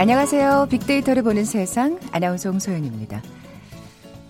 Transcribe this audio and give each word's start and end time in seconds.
안녕하세요. 0.00 0.68
빅데이터를 0.70 1.22
보는 1.22 1.44
세상 1.44 2.00
아나운서 2.10 2.48
홍소연입니다. 2.48 3.22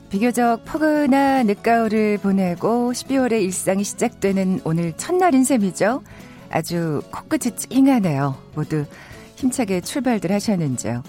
비교적 0.09 0.64
포근한 0.64 1.46
늦가을을 1.46 2.18
보내고 2.18 2.91
12월의 2.91 3.41
일상이 3.43 3.85
시작되는 3.85 4.62
오늘 4.64 4.93
첫날인 4.96 5.45
셈이죠. 5.45 6.03
아주 6.50 7.03
코끝이 7.12 7.54
찡하네요. 7.54 8.36
모두 8.57 8.85
힘차게 9.36 9.82
출발들 9.82 10.32
하셨는지요. 10.32 11.04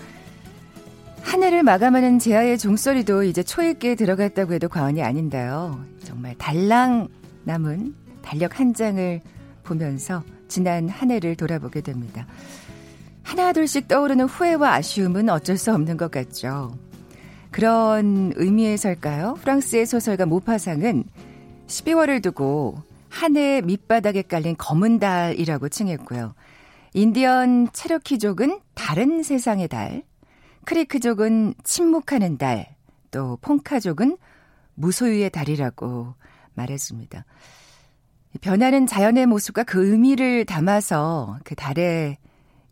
한 1.24 1.42
해를 1.42 1.64
마감하는 1.64 2.20
제아의 2.20 2.60
종소리도 2.60 3.24
이제 3.24 3.42
초읽기에 3.42 3.96
들어갔다고 3.96 4.54
해도 4.54 4.70
과언이 4.70 5.02
아닌데요. 5.02 5.84
정말 6.04 6.36
달랑 6.38 7.08
남은 7.46 7.96
달력 8.22 8.60
한 8.60 8.76
장을 8.76 9.22
보면서 9.64 10.22
지난 10.48 10.88
한 10.88 11.10
해를 11.10 11.36
돌아보게 11.36 11.82
됩니다. 11.82 12.28
하나둘씩 13.24 13.88
떠오르는 13.88 14.26
후회와 14.26 14.74
아쉬움은 14.76 15.30
어쩔 15.30 15.58
수 15.58 15.74
없는 15.74 15.98
것 15.98 16.12
같죠. 16.12 16.78
그런 17.52 18.34
의미에서일까요? 18.36 19.36
프랑스의 19.42 19.86
소설가 19.86 20.26
모파상은 20.26 21.04
12월을 21.68 22.22
두고 22.24 22.78
한 23.12 23.36
해 23.36 23.62
밑바닥에 23.62 24.24
깔린 24.24 24.56
검은 24.58 25.00
달이라고 25.00 25.70
칭했고요. 25.70 26.34
인디언 26.94 27.72
체로키족은 27.74 28.60
다른 28.74 29.22
세상의 29.22 29.68
달, 29.68 30.04
크리크족은 30.66 31.54
침묵하는 31.64 32.38
달, 32.38 32.76
또 33.12 33.38
퐁카족은 33.42 34.18
무소유의 34.76 35.30
달이라고 35.30 36.16
말했습니다. 36.54 37.26
변하는 38.40 38.88
자연의 38.88 39.26
모습과 39.26 39.64
그 39.64 39.92
의미를 39.92 40.46
담아서 40.46 41.38
그 41.44 41.54
달에 41.56 42.18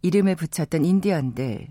이름을 0.02 0.36
붙였던 0.36 0.86
인디언들. 0.86 1.68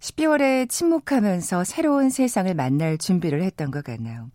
12월에 0.00 0.68
침묵하면서 0.68 1.64
새로운 1.64 2.10
세상을 2.10 2.52
만날 2.54 2.96
준비를 2.98 3.42
했던 3.42 3.70
것 3.70 3.84
같나요? 3.84 4.30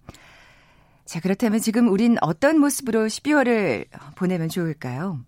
자, 1.06 1.20
그렇다면 1.20 1.60
지금 1.60 1.88
우린 1.90 2.18
어떤 2.22 2.60
모습으로 2.60 3.06
12월을 3.06 3.88
보내면 4.16 4.50
좋을까요? 4.50 5.20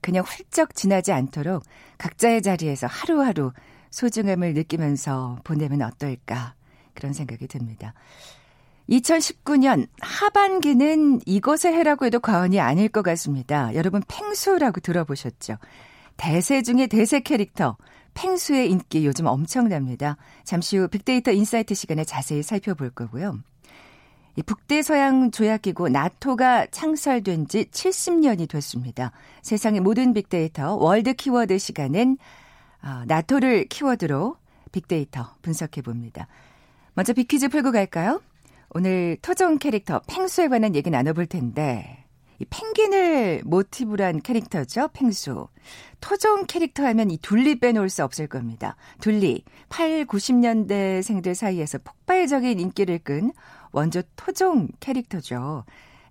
그냥 0.00 0.22
훌쩍 0.24 0.74
지나지 0.74 1.12
않도록 1.12 1.62
각자의 1.96 2.42
자리에서 2.42 2.86
하루하루 2.86 3.52
소중함을 3.90 4.52
느끼면서 4.54 5.38
보내면 5.44 5.82
어떨까? 5.82 6.54
그런 6.94 7.12
생각이 7.12 7.46
듭니다. 7.46 7.94
2019년 8.88 9.88
하반기는 10.00 11.20
이것의 11.24 11.72
해라고 11.72 12.04
해도 12.04 12.20
과언이 12.20 12.60
아닐 12.60 12.88
것 12.88 13.02
같습니다. 13.02 13.74
여러분 13.74 14.02
펭수라고 14.06 14.80
들어보셨죠? 14.80 15.56
대세 16.16 16.62
중의 16.62 16.88
대세 16.88 17.20
캐릭터 17.20 17.76
펭수의 18.14 18.70
인기 18.70 19.06
요즘 19.06 19.26
엄청납니다. 19.26 20.16
잠시 20.44 20.76
후 20.76 20.88
빅데이터 20.88 21.32
insight 21.32 21.74
시간에 21.74 22.04
자세히 22.04 22.42
살펴볼 22.42 22.90
거고요. 22.90 23.38
이 24.36 24.42
북대서양 24.42 25.30
조약기구 25.30 25.88
나토가 25.88 26.66
창설된 26.66 27.46
지 27.46 27.66
70년이 27.66 28.48
됐습니다. 28.48 29.12
세상의 29.42 29.80
모든 29.80 30.12
빅데이터 30.12 30.74
world 30.74 31.14
키워드 31.14 31.58
시간엔 31.58 32.18
어, 32.82 33.04
나토를 33.06 33.66
키워드로 33.66 34.36
빅데이터 34.72 35.34
분석해 35.42 35.82
봅니다. 35.82 36.26
먼저 36.94 37.12
빅퀴즈 37.12 37.48
풀고 37.48 37.70
갈까요? 37.72 38.20
오늘 38.70 39.16
토종 39.22 39.58
캐릭터 39.58 40.00
팽수에 40.08 40.48
관한 40.48 40.74
얘기 40.74 40.90
나눠볼 40.90 41.26
텐데 41.26 42.03
이 42.38 42.44
펭귄을 42.44 43.42
모티브로 43.44 44.04
한 44.04 44.20
캐릭터죠. 44.20 44.88
펭수. 44.92 45.48
토종 46.00 46.46
캐릭터 46.46 46.84
하면 46.86 47.10
이 47.10 47.18
둘리 47.18 47.58
빼놓을 47.58 47.88
수 47.88 48.04
없을 48.04 48.26
겁니다. 48.26 48.76
둘리. 49.00 49.44
8, 49.68 50.06
90년대 50.06 51.02
생들 51.02 51.34
사이에서 51.34 51.78
폭발적인 51.78 52.60
인기를 52.60 52.98
끈 52.98 53.32
원조 53.72 54.02
토종 54.16 54.68
캐릭터죠. 54.80 55.64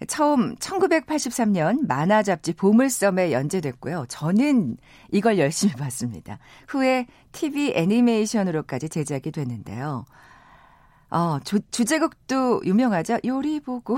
처음 0.08 0.56
1983년 0.56 1.88
만화 1.88 2.24
잡지 2.24 2.54
보물섬에 2.54 3.32
연재됐고요. 3.32 4.06
저는 4.10 4.78
이걸 5.12 5.38
열심히 5.38 5.74
봤습니다. 5.76 6.40
후에 6.68 7.08
TV 7.32 7.74
애니메이션으로까지 7.76 8.90
제작이 8.90 9.32
됐는데요. 9.32 10.06
어, 11.10 11.40
주, 11.44 11.60
주제곡도 11.70 12.64
유명하죠. 12.66 13.20
요리 13.24 13.60
보고 13.60 13.98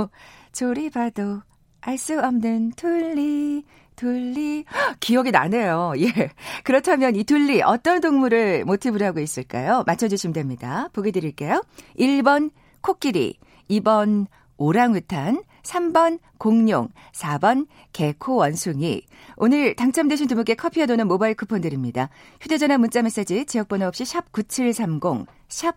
조리 0.52 0.90
봐도 0.90 1.42
알 1.82 1.98
수 1.98 2.18
없는 2.20 2.72
둘리, 2.76 3.64
둘리. 3.96 4.64
기억이 5.00 5.30
나네요. 5.30 5.94
예. 5.98 6.30
그렇다면 6.64 7.16
이 7.16 7.24
둘리 7.24 7.60
어떤 7.60 8.00
동물을 8.00 8.64
모티브로 8.64 9.04
하고 9.04 9.20
있을까요? 9.20 9.82
맞춰주시면 9.86 10.32
됩니다. 10.32 10.88
보기 10.92 11.12
드릴게요. 11.12 11.62
1번 11.98 12.50
코끼리, 12.80 13.36
2번 13.68 14.26
오랑우탄, 14.58 15.42
3번 15.64 16.20
공룡, 16.38 16.88
4번 17.12 17.66
개코 17.92 18.36
원숭이. 18.36 19.02
오늘 19.36 19.74
당첨되신 19.74 20.28
두 20.28 20.36
분께 20.36 20.54
커피와 20.54 20.86
도는 20.86 21.08
모바일 21.08 21.34
쿠폰 21.34 21.60
드립니다. 21.60 22.10
휴대전화 22.40 22.78
문자 22.78 23.02
메시지 23.02 23.44
지역번호 23.44 23.86
없이 23.86 24.04
샵 24.04 24.30
9730, 24.30 25.26
샵 25.48 25.76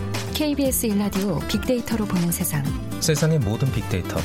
KBS 0.41 0.87
일라디오 0.87 1.37
빅데이터로 1.47 2.03
보는 2.03 2.31
세상. 2.31 2.63
세상의 2.99 3.37
모든 3.37 3.71
빅데이터. 3.71 4.17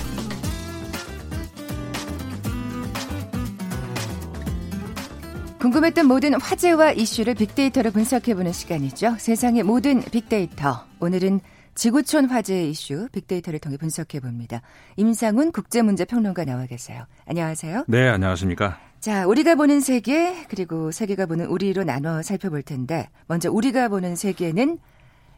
궁금했던 5.61 6.07
모든 6.07 6.41
화제와 6.41 6.93
이슈를 6.93 7.35
빅데이터로 7.35 7.91
분석해보는 7.91 8.51
시간이죠. 8.53 9.17
세상의 9.19 9.65
모든 9.65 10.01
빅데이터. 10.01 10.87
오늘은 11.01 11.41
지구촌 11.75 12.31
화제의 12.31 12.71
이슈 12.71 13.11
빅데이터를 13.13 13.59
통해 13.59 13.77
분석해 13.77 14.21
봅니다. 14.21 14.63
임상훈 14.97 15.53
국제문제평론가 15.53 16.47
나와 16.47 16.65
계세요. 16.65 17.05
안녕하세요. 17.27 17.85
네, 17.89 18.09
안녕하십니까. 18.09 18.79
자, 19.01 19.27
우리가 19.27 19.55
보는 19.55 19.81
세계, 19.81 20.47
그리고 20.49 20.91
세계가 20.93 21.27
보는 21.27 21.45
우리로 21.45 21.85
나눠 21.85 22.23
살펴볼 22.23 22.63
텐데, 22.63 23.11
먼저 23.27 23.51
우리가 23.53 23.89
보는 23.89 24.17
세계는 24.17 24.79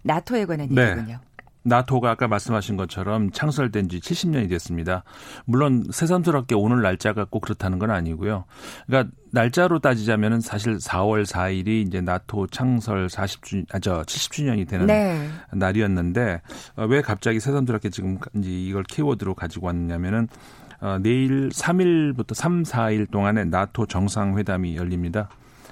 나토에 0.09 0.47
관한 0.47 0.69
네. 0.71 0.91
얘기군요. 0.91 1.21
나토가 1.65 2.11
아까 2.11 2.29
말씀하신 2.29 2.79
것처럼 2.79 3.31
창설된 3.31 3.91
지 3.91 4.01
70년이 4.01 4.49
됐습니다. 4.49 5.05
물론 5.45 5.85
새삼스럽게 5.91 6.55
오늘 6.55 6.81
날짜가 6.81 7.27
꼭 7.29 7.41
그렇다는 7.41 7.79
건 7.79 7.91
아니고요. 7.91 8.45
그러니까 8.87 9.13
날짜로 9.33 9.79
따지자면은 9.79 10.41
사실 10.41 10.79
4월 10.79 11.27
4일이 11.27 11.87
이제 11.87 12.01
나토 12.01 12.47
창설 12.47 13.09
40주 13.09 13.67
아저 13.71 14.03
70주년이 14.03 14.67
되는 14.67 14.87
네. 14.87 15.29
날이었는데 15.53 16.41
어, 16.77 16.87
왜 16.87 17.03
갑자기 17.03 17.39
새삼스럽게 17.39 17.91
지금 17.91 18.19
이제 18.37 18.51
이걸 18.51 18.83
키워드로 18.85 19.35
가지고 19.35 19.67
왔냐면은 19.67 20.29
어, 20.81 20.99
내일 21.03 21.51
3일부터 21.51 22.33
3, 22.33 22.63
4일 22.63 23.11
동안에 23.11 23.45
나토 23.45 23.87
정상회담이 23.87 24.77
열립니다. 24.77 25.29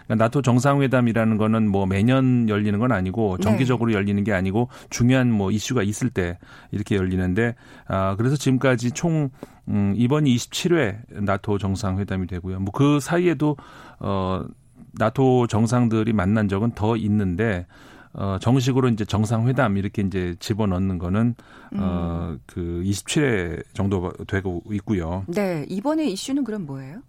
그러니까 0.07 0.25
나토 0.25 0.43
정상회담이라는 0.43 1.37
거는 1.37 1.69
뭐 1.69 1.87
매년 1.87 2.49
열리는 2.49 2.79
건 2.79 2.93
아니고 2.93 3.37
네. 3.39 3.43
정기적으로 3.43 3.91
네. 3.91 3.97
열리는 3.97 4.23
게 4.25 4.33
아니고 4.33 4.69
중요한 4.91 5.31
뭐 5.31 5.51
이슈가 5.51 5.83
있을 5.83 6.11
때 6.11 6.39
이렇게 6.71 6.97
열리는데 6.97 7.55
아 7.89 8.15
그래서 8.17 8.37
지금까지 8.37 8.93
총 8.93 9.31
음, 9.69 9.95
이번이 9.97 10.35
27회 10.37 11.23
나토 11.25 11.59
정상회담이 11.59 12.27
되고요. 12.29 12.61
뭐 12.61 12.73
그 12.73 13.01
사이에도 13.01 13.57
어 13.99 14.45
나토 14.93 15.47
정상들이 15.47 16.13
만난 16.13 16.49
적은 16.49 16.73
더 16.73 16.97
있는데 16.97 17.67
어, 18.13 18.39
정식으로 18.41 18.89
이제 18.89 19.05
정상회담 19.05 19.77
이렇게 19.77 20.03
이제 20.03 20.35
집어넣는 20.41 20.99
거는 20.99 21.35
음. 21.75 21.79
어, 21.79 22.37
그 22.47 22.83
27회 22.85 23.63
정도 23.75 24.11
되고 24.27 24.63
있고요. 24.73 25.25
네. 25.29 25.67
이번에 25.69 26.07
이슈는 26.07 26.45
그럼 26.45 26.65
뭐예요? 26.65 27.01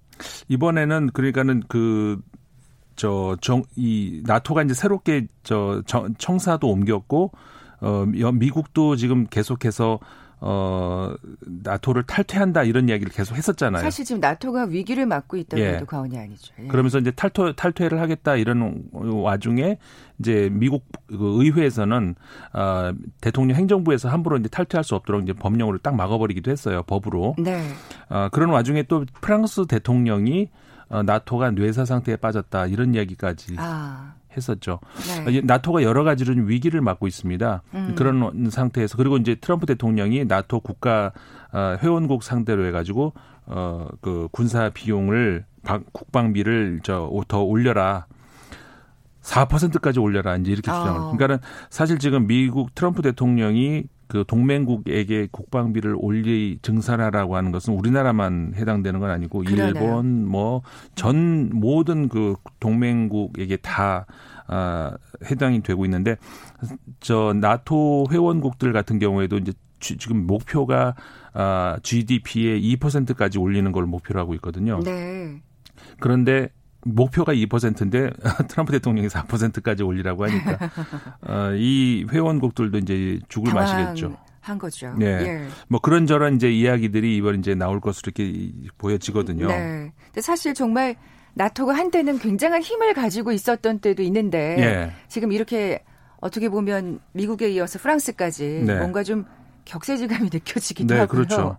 이번에는 0.49 1.11
그러니까는 1.13 1.63
그 1.69 2.19
저 2.97 3.37
정 3.39 3.63
이 3.77 4.21
나토가 4.25 4.63
이제 4.63 4.73
새롭게 4.73 5.27
저 5.43 5.81
정, 5.85 6.13
청사도 6.17 6.67
옮겼고 6.69 7.31
어 7.79 8.05
미국도 8.05 8.95
지금 8.97 9.25
계속해서 9.27 9.99
어 10.39 11.15
나토를 11.63 12.03
탈퇴한다 12.03 12.61
이런 12.63 12.89
이야기를 12.89 13.11
계속 13.11 13.35
했었잖아요. 13.35 13.81
사실 13.81 14.05
지금 14.05 14.19
나토가 14.19 14.65
위기를 14.65 15.05
맞고 15.07 15.37
있다고 15.37 15.61
예. 15.61 15.75
해도 15.75 15.85
과언이 15.87 16.15
아니죠. 16.17 16.53
예. 16.61 16.67
그러면서 16.67 16.99
이제 16.99 17.09
탈퇴 17.11 17.53
탈퇴를 17.55 17.99
하겠다 18.01 18.35
이런 18.35 18.83
와중에 18.91 19.77
이제 20.19 20.49
미국 20.51 20.85
그 21.07 21.43
의회에서는 21.43 22.15
어, 22.53 22.91
대통령 23.21 23.57
행정부에서 23.57 24.09
함부로 24.09 24.37
이제 24.37 24.47
탈퇴할 24.49 24.83
수 24.83 24.93
없도록 24.95 25.23
이제 25.23 25.33
법령으로 25.33 25.79
딱 25.79 25.95
막아버리기도 25.95 26.51
했어요 26.51 26.83
법으로. 26.83 27.35
네. 27.39 27.63
어, 28.09 28.29
그런 28.31 28.49
와중에 28.49 28.83
또 28.83 29.05
프랑스 29.21 29.65
대통령이 29.65 30.49
어, 30.89 31.03
나토가 31.03 31.51
뇌사 31.51 31.85
상태에 31.85 32.15
빠졌다 32.15 32.67
이런 32.67 32.93
이야기까지 32.95 33.55
아. 33.57 34.13
했었죠. 34.35 34.79
네. 35.25 35.39
어, 35.39 35.41
나토가 35.43 35.83
여러 35.83 36.03
가지로 36.03 36.33
좀 36.35 36.47
위기를 36.47 36.79
맞고 36.81 37.07
있습니다. 37.07 37.61
음. 37.73 37.95
그런 37.97 38.49
상태에서 38.49 38.95
그리고 38.97 39.17
이제 39.17 39.35
트럼프 39.35 39.65
대통령이 39.65 40.25
나토 40.25 40.59
국가 40.61 41.11
어, 41.51 41.75
회원국 41.81 42.23
상대로 42.23 42.65
해가지고 42.67 43.13
어그 43.47 44.27
군사 44.31 44.69
비용을 44.69 45.45
방- 45.63 45.83
국방비를 45.91 46.81
저 46.83 47.09
더 47.27 47.41
올려라. 47.41 48.05
4%까지 49.21 49.99
올려라 49.99 50.37
이제 50.37 50.51
이렇게 50.51 50.71
주장을. 50.71 50.89
어. 50.91 51.11
그러니까는 51.11 51.39
사실 51.69 51.97
지금 51.99 52.27
미국 52.27 52.73
트럼프 52.75 53.01
대통령이 53.01 53.83
그 54.07 54.23
동맹국에게 54.25 55.27
국방비를 55.31 55.95
올리 55.99 56.59
증산하라고 56.61 57.35
하는 57.35 57.51
것은 57.51 57.73
우리나라만 57.73 58.53
해당되는 58.55 58.99
건 58.99 59.09
아니고 59.09 59.39
그러네요. 59.43 59.67
일본 59.67 60.25
뭐 60.25 60.61
전 60.95 61.49
모든 61.53 62.07
그 62.09 62.35
동맹국에게 62.59 63.57
다 63.57 64.05
아, 64.47 64.95
해당이 65.29 65.61
되고 65.61 65.83
있는데 65.85 66.15
저 67.01 67.33
나토 67.33 68.07
회원국들 68.11 68.71
같은 68.73 68.97
경우에도 68.99 69.37
이제 69.37 69.51
지- 69.79 69.97
지금 69.97 70.25
목표가 70.25 70.95
아, 71.33 71.77
GDP의 71.83 72.61
2%까지 72.77 73.37
올리는 73.39 73.69
걸 73.71 73.85
목표로 73.85 74.19
하고 74.19 74.33
있거든요. 74.35 74.79
네. 74.83 75.41
그런데 75.99 76.49
목표가 76.85 77.33
2%인데 77.33 78.11
트럼프 78.47 78.71
대통령이 78.71 79.07
4%까지 79.07 79.83
올리라고 79.83 80.25
하니까 80.25 80.57
어, 81.27 81.51
이 81.55 82.05
회원국들도 82.11 82.77
이제 82.79 83.19
죽을 83.29 83.53
맛이겠죠. 83.53 84.17
한 84.41 84.57
거죠. 84.57 84.93
네. 84.97 85.05
예. 85.05 85.47
뭐 85.67 85.81
그런저런 85.81 86.35
이제 86.35 86.49
이야기들이 86.49 87.17
이번 87.17 87.39
이제 87.39 87.53
나올 87.53 87.81
것으로 87.81 88.11
이렇게 88.15 88.51
보여지거든요. 88.77 89.47
네. 89.47 89.91
근데 90.05 90.21
사실 90.21 90.53
정말 90.53 90.95
나토가 91.33 91.75
한때는 91.75 92.17
굉장한 92.17 92.61
힘을 92.61 92.93
가지고 92.93 93.31
있었던 93.33 93.79
때도 93.79 94.01
있는데 94.03 94.55
예. 94.59 94.91
지금 95.09 95.31
이렇게 95.33 95.83
어떻게 96.19 96.49
보면 96.49 96.99
미국에 97.11 97.49
이어서 97.51 97.77
프랑스까지 97.79 98.63
네. 98.65 98.75
뭔가 98.77 99.03
좀 99.03 99.25
격세지감이 99.65 100.29
느껴지기도 100.33 100.93
네, 100.93 101.01
하고요. 101.01 101.25
그렇죠. 101.25 101.57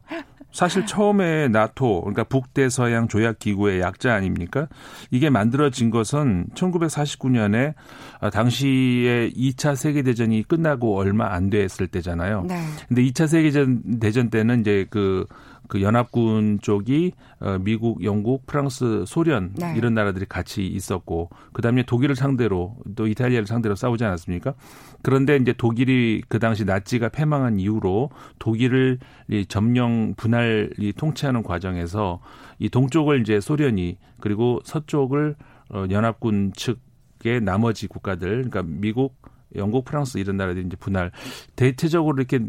사실 0.51 0.87
처음에 0.87 1.49
나토, 1.49 2.01
그러니까 2.01 2.25
북대서양 2.25 3.09
조약 3.09 3.39
기구의 3.39 3.81
약자 3.81 4.15
아닙니까? 4.15 4.67
이게 5.11 5.31
만들어진 5.31 5.91
것은 5.91 6.47
1949년에 6.55 7.75
아, 8.21 8.31
당시에 8.31 9.31
2차 9.31 9.77
세계 9.77 10.03
대전이 10.03 10.43
끝나고 10.49 10.97
얼마 10.97 11.33
안 11.33 11.51
됐을 11.51 11.87
때잖아요. 11.87 12.45
네. 12.49 12.61
근데 12.89 13.03
2차 13.03 13.27
세계전 13.27 14.01
대전 14.01 14.31
때는 14.31 14.61
이제 14.61 14.87
그, 14.91 15.27
그 15.69 15.83
연합군 15.83 16.61
쪽이 16.63 17.13
어, 17.41 17.59
미국, 17.61 18.03
영국, 18.03 18.47
프랑스, 18.47 19.05
소련 19.07 19.53
네. 19.55 19.75
이런 19.77 19.95
나라들이 19.95 20.25
같이 20.27 20.67
있었고 20.67 21.29
그다음에 21.53 21.85
독일을 21.85 22.17
상대로 22.17 22.77
또 22.97 23.07
이탈리아를 23.07 23.47
상대로 23.47 23.75
싸우지 23.75 24.05
않았습니까? 24.05 24.55
그런데 25.03 25.37
이제 25.37 25.53
독일이 25.53 26.23
그 26.29 26.39
당시 26.39 26.65
나치가 26.65 27.09
패망한 27.09 27.61
이후로 27.61 28.11
독일을 28.39 28.99
이 29.29 29.47
점령 29.47 30.15
분할 30.17 30.71
이 30.79 30.93
통치하는 30.93 31.43
과정에서 31.43 32.21
이 32.59 32.69
동쪽을 32.69 33.21
이제 33.21 33.41
소련이 33.41 33.99
그리고 34.21 34.61
서쪽을 34.65 35.37
어, 35.71 35.85
연합군 35.91 36.53
측의 36.55 37.43
나머지 37.43 37.87
국가들 37.87 38.29
그러니까 38.29 38.63
미국 38.65 39.17
영국, 39.57 39.85
프랑스 39.85 40.19
이런 40.19 40.37
나라들이 40.37 40.67
이제 40.67 40.77
분할 40.77 41.11
대체적으로 41.57 42.17
이렇게 42.19 42.41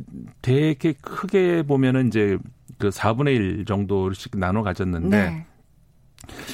되게 0.41 0.93
크게 0.93 1.63
보면은 1.63 2.07
이제 2.07 2.37
그 2.77 2.89
4분의 2.89 3.35
1 3.35 3.65
정도씩 3.65 4.37
나눠 4.37 4.63
가졌는데 4.63 5.09
네. 5.09 5.45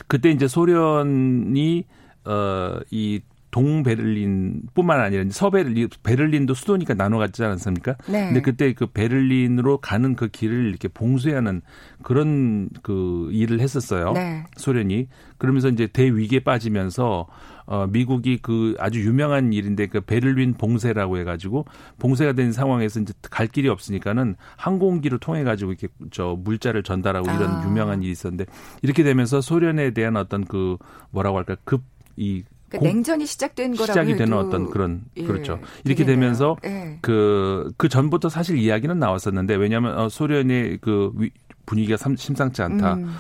그때 0.08 0.30
이제 0.30 0.48
소련이 0.48 1.86
어이 2.26 3.22
동베를린뿐만 3.56 5.00
아니라 5.00 5.24
서베를린 5.30 5.88
베를린도 6.04 6.54
수도니까 6.54 6.94
나눠 6.94 7.20
갔지 7.20 7.42
않았습니까? 7.42 7.96
네. 8.10 8.26
근데 8.26 8.42
그때 8.42 8.74
그 8.74 8.88
베를린으로 8.88 9.78
가는 9.78 10.18
그 10.18 10.28
길을 10.28 10.68
이렇게 10.68 10.90
봉쇄하는 10.90 11.62
그런 12.04 12.68
그 12.84 13.30
일을 13.32 13.62
했었어요. 13.62 14.12
네. 14.12 14.44
소련이 14.58 15.08
그러면서 15.38 15.70
이제 15.70 15.88
대위기에 15.88 16.42
빠지면서 16.42 17.28
어 17.66 17.88
미국이 17.88 18.40
그 18.42 18.76
아주 18.78 19.00
유명한 19.00 19.54
일인데 19.54 19.88
그 19.88 20.02
베를린 20.02 20.56
봉쇄라고 20.56 21.18
해 21.18 21.24
가지고 21.24 21.66
봉쇄가 21.98 22.34
된 22.34 22.52
상황에서 22.52 23.00
이제 23.00 23.14
갈 23.32 23.48
길이 23.48 23.70
없으니까는 23.70 24.36
항공기로 24.58 25.20
통해 25.20 25.46
가지고 25.46 25.72
이렇게 25.72 25.88
저 26.12 26.38
물자를 26.38 26.84
전달하고 26.84 27.32
이런 27.32 27.52
아. 27.52 27.64
유명한 27.66 28.04
일이 28.04 28.12
있었는데 28.12 28.46
이렇게 28.82 29.04
되면서 29.04 29.40
소련에 29.40 29.92
대한 29.92 30.18
어떤 30.18 30.44
그 30.44 30.78
뭐라고 31.12 31.38
할까 31.38 31.56
급이 31.64 32.44
그러니까 32.70 32.92
냉전이 32.94 33.26
시작된 33.26 33.72
거라고 33.76 33.86
시작이 33.86 34.16
되는 34.16 34.38
어떤 34.38 34.70
그런 34.70 35.02
예, 35.18 35.24
그렇죠. 35.24 35.60
이렇게 35.84 36.04
되겠네요. 36.04 36.16
되면서 36.16 36.58
예. 36.66 36.98
그, 37.02 37.72
그 37.78 37.90
전부터 37.90 38.30
사실 38.30 38.58
이야기는 38.58 38.98
나왔었는데 39.00 39.56
왜냐하면 39.56 39.98
어, 39.98 40.10
소련의 40.10 40.80
그 40.82 41.12
위- 41.16 41.32
분위기가 41.66 41.98
참 41.98 42.16
심상치 42.16 42.62
않다. 42.62 42.96
음, 42.96 43.16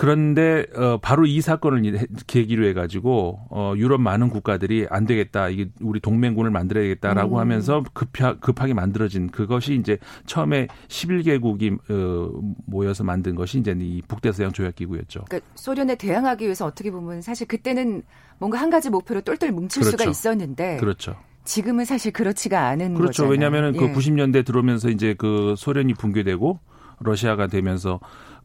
그런데 0.00 0.64
어 0.74 0.96
바로 0.96 1.26
이 1.26 1.42
사건을 1.42 1.84
이- 1.84 2.06
계기로 2.26 2.64
해 2.64 2.72
가지고 2.72 3.38
어 3.50 3.74
유럽 3.76 4.00
많은 4.00 4.30
국가들이 4.30 4.86
안 4.88 5.04
되겠다 5.04 5.50
이게 5.50 5.68
우리 5.82 6.00
동맹군을 6.00 6.50
만들어야겠다라고 6.50 7.36
음. 7.36 7.38
하면서 7.40 7.84
급하, 7.92 8.38
급하게 8.38 8.72
만들어진 8.72 9.28
그것이 9.28 9.74
이제 9.74 9.98
처음에 10.24 10.68
11개국이 10.88 11.78
어 11.90 12.30
모여서 12.64 13.04
만든 13.04 13.34
것이 13.34 13.58
이제 13.58 13.76
이 13.78 14.00
북대서양 14.08 14.52
조약 14.52 14.74
기구였죠. 14.76 15.26
그러니까 15.28 15.50
소련에 15.54 15.96
대항하기 15.96 16.46
위해서 16.46 16.64
어떻게 16.64 16.90
보면 16.90 17.20
사실 17.20 17.46
그때는 17.46 18.02
뭔가 18.38 18.58
한 18.58 18.70
가지 18.70 18.88
목표로 18.88 19.20
똘똘 19.20 19.52
뭉칠 19.52 19.84
수가 19.84 19.98
그렇죠. 19.98 20.10
있었는데 20.12 20.78
그렇죠. 20.78 21.14
지금은 21.44 21.84
사실 21.84 22.10
그렇지가 22.10 22.68
않은 22.68 22.94
그렇죠. 22.94 23.24
거잖아요. 23.24 23.32
왜냐하면은 23.32 23.72
그 23.76 23.84
예. 23.84 23.92
90년대 23.92 24.46
들어오면서 24.46 24.88
이제 24.88 25.14
그 25.18 25.54
소련이 25.58 25.92
붕괴되고 25.92 26.58
러시아가 27.00 27.46
되면서 27.48 28.00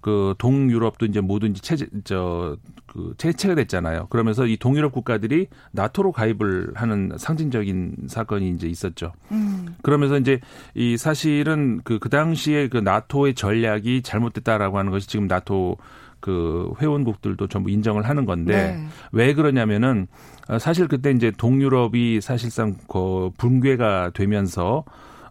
그 0.05 0.35
동유럽도 0.37 1.07
이제 1.07 1.19
모든 1.19 1.55
체제 1.55 1.87
저그 2.03 3.15
체체가 3.17 3.55
됐잖아요. 3.55 4.05
그러면서 4.11 4.45
이 4.45 4.55
동유럽 4.55 4.91
국가들이 4.91 5.47
나토로 5.71 6.11
가입을 6.11 6.73
하는 6.75 7.13
상징적인 7.17 7.95
사건이 8.05 8.51
이제 8.51 8.67
있었죠. 8.67 9.13
음, 9.31 9.75
그러면서 9.81 10.19
이제 10.19 10.41
이 10.75 10.95
사실은 10.95 11.81
그, 11.83 11.97
그 11.97 12.09
당시에 12.09 12.67
그 12.67 12.77
나토의 12.77 13.33
전략이 13.33 14.03
잘못됐다라고 14.03 14.77
하는 14.77 14.91
것이 14.91 15.07
지금 15.07 15.25
나토 15.25 15.77
그 16.19 16.71
회원국들도 16.79 17.47
전부 17.47 17.71
인정을 17.71 18.07
하는 18.07 18.25
건데 18.25 18.77
네. 18.77 18.87
왜 19.11 19.33
그러냐면은 19.33 20.05
어, 20.47 20.59
사실 20.59 20.87
그때 20.87 21.09
이제 21.09 21.31
동유럽이 21.35 22.21
사실상 22.21 22.75
그 22.87 23.31
붕괴가 23.39 24.11
되면서 24.13 24.83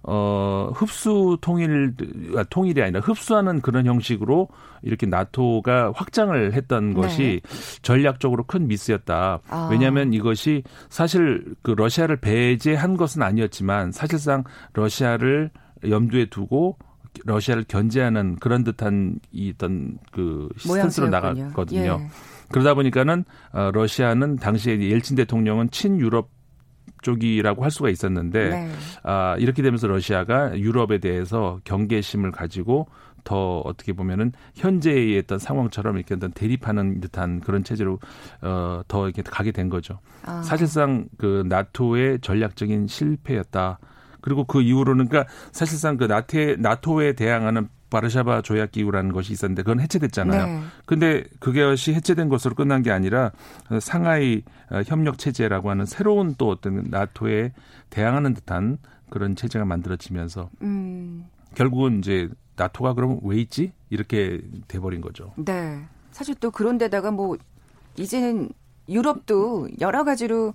어 0.07 0.71
흡수 0.75 1.39
통일 1.41 1.95
아, 2.37 2.45
통일이 2.45 2.83
아니라 2.83 3.01
흡수하는 3.01 3.61
그런 3.63 3.87
형식으로 3.87 4.49
이렇게 4.83 5.07
나토가 5.07 5.93
확장을 5.95 6.53
했던 6.53 6.91
네. 6.91 6.95
것이 6.95 7.41
전략적으로 7.83 8.45
큰 8.45 8.69
미스였다. 8.69 9.41
아. 9.49 9.69
왜냐하면 9.71 10.13
이것이 10.13 10.63
사실 10.91 11.45
그 11.63 11.71
러시아를 11.71 12.17
배제한 12.19 12.97
것은 12.97 13.23
아니었지만 13.23 13.93
사실상 13.93 14.45
러시아를 14.75 15.51
염두에 15.89 16.27
두고 16.27 16.77
러시아를 17.25 17.65
견제하는 17.67 18.37
그런 18.37 18.65
듯한 18.65 19.19
이 19.33 19.53
어떤 19.55 19.99
그 20.13 20.49
스탠스로. 20.59 21.09
나갔거든요. 21.09 22.01
예. 22.03 22.09
그러다 22.51 22.75
보니까는 22.75 23.25
어, 23.53 23.71
러시아는 23.73 24.37
당시에 24.37 24.79
옐친 24.79 25.17
대통령은 25.17 25.71
친유럽 25.71 26.29
쪽이라고 27.05 27.63
할 27.63 27.71
수가 27.71 27.91
있었는데 27.91 28.49
네. 28.49 28.71
아, 29.05 29.37
이렇게 29.39 29.63
되면서 29.63 29.87
러시아가 29.87 30.59
유럽에 30.59 30.99
대해서 30.99 31.61
경계심을 31.65 32.33
가지고 32.33 32.89
더 33.23 33.61
어떻게 33.61 33.93
보면은 33.93 34.33
현재의 34.55 35.19
어떤 35.19 35.39
상황처럼 35.39 35.97
이렇게 35.97 36.15
어떤 36.15 36.33
대립하는 36.33 37.01
듯한 37.01 37.41
그런 37.41 37.63
체제로 37.65 37.99
어 38.43 38.83
더 38.89 39.05
이렇게 39.07 39.23
가게 39.23 39.53
된 39.53 39.69
거죠. 39.69 39.99
아. 40.25 40.43
사실상 40.43 41.07
그 41.19 41.45
나토의 41.49 42.21
전략적인 42.21 42.87
실패였다. 42.87 43.79
그리고 44.21 44.45
그 44.45 44.63
이후로는 44.63 45.09
그러니까 45.09 45.31
사실상 45.53 45.97
그 45.97 46.05
나토에 46.05 46.57
나토에 46.59 47.13
대항하는 47.15 47.69
바르샤바 47.95 48.43
조약 48.43 48.73
기구라는 48.73 49.13
것이 49.13 49.33
있었는데 49.33 49.63
그건 49.63 49.79
해체됐잖아요. 49.79 50.47
네. 50.47 50.65
근데 50.85 51.25
그것이 51.39 51.95
해체된 51.95 52.29
것으로 52.29 52.57
끝난 52.57 52.83
게 52.83 52.91
아니라 52.91 53.31
상하이 53.81 54.43
어, 54.71 54.83
협력 54.85 55.17
체제라고 55.17 55.71
하는 55.71 55.87
새로운 55.87 56.35
또 56.37 56.49
어떤 56.49 56.83
나토에 56.91 57.53
대항하는 57.91 58.35
듯한 58.35 58.79
그런 59.11 59.37
체제가 59.37 59.65
만들어지면서 59.65 60.51
음, 60.63 61.27
결국은 61.55 62.01
이제 62.01 62.29
나토가 62.57 62.95
그럼 62.95 63.21
왜 63.23 63.37
있지? 63.37 63.73
이렇게 63.91 64.41
돼버린 64.67 65.01
거죠. 65.01 65.33
네. 65.37 65.85
사실 66.11 66.35
또 66.41 66.51
그런데다가 66.51 67.13
뭐 67.13 67.37
이제는 67.97 68.49
유럽도 68.89 69.69
여러 69.81 70.03
가지로 70.03 70.55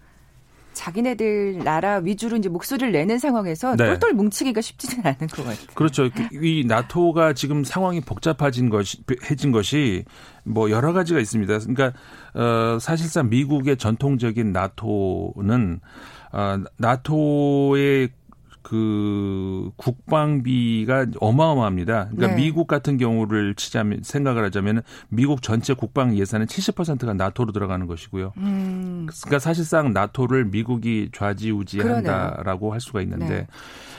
자기네들 0.80 1.60
나라 1.66 1.98
위주로 1.98 2.38
이제 2.38 2.48
목소리를 2.48 2.94
내는 2.94 3.20
상황에서 3.20 3.76
네. 3.76 3.86
똘똘 3.86 4.14
뭉치기가 4.14 4.62
쉽지는 4.62 5.06
않은 5.06 5.28
것 5.28 5.44
같아요. 5.44 5.68
그렇죠. 5.74 6.10
이 6.32 6.64
나토가 6.66 7.34
지금 7.34 7.66
상황이 7.66 8.00
복잡해진 8.00 8.70
것이 8.70 9.04
해진 9.30 9.52
것이 9.52 10.06
뭐 10.46 10.72
여러 10.72 10.94
가지가 10.94 11.20
있습니다. 11.20 11.60
그러니까 11.60 11.92
어 12.34 12.80
사실상 12.80 13.28
미국의 13.30 13.76
전통적인 13.76 14.54
나토는 14.54 15.82
어 16.32 16.58
나토의 16.78 18.10
그 18.62 19.72
국방비가 19.78 21.08
어마어마합니다. 21.20 22.10
그러니까 22.12 22.28
네. 22.28 22.36
미국 22.36 22.68
같은 22.68 22.98
경우를 22.98 23.56
치자면 23.56 24.01
생각을 24.04 24.44
하자면 24.46 24.82
미국 25.08 25.42
전체 25.42 25.74
국방 25.74 26.18
예산의 26.18 26.48
70%가 26.48 27.13
나토로 27.13 27.51
들어가는 27.51 27.88
것이고요. 27.88 28.34
음, 28.38 29.08
그러니까 29.24 29.39
사실상 29.39 29.94
나토를 29.94 30.46
미국이 30.46 31.10
좌지우지한다라고 31.13 32.74
할 32.74 32.82
수가 32.82 33.01
있는데 33.01 33.28
네. 33.28 33.48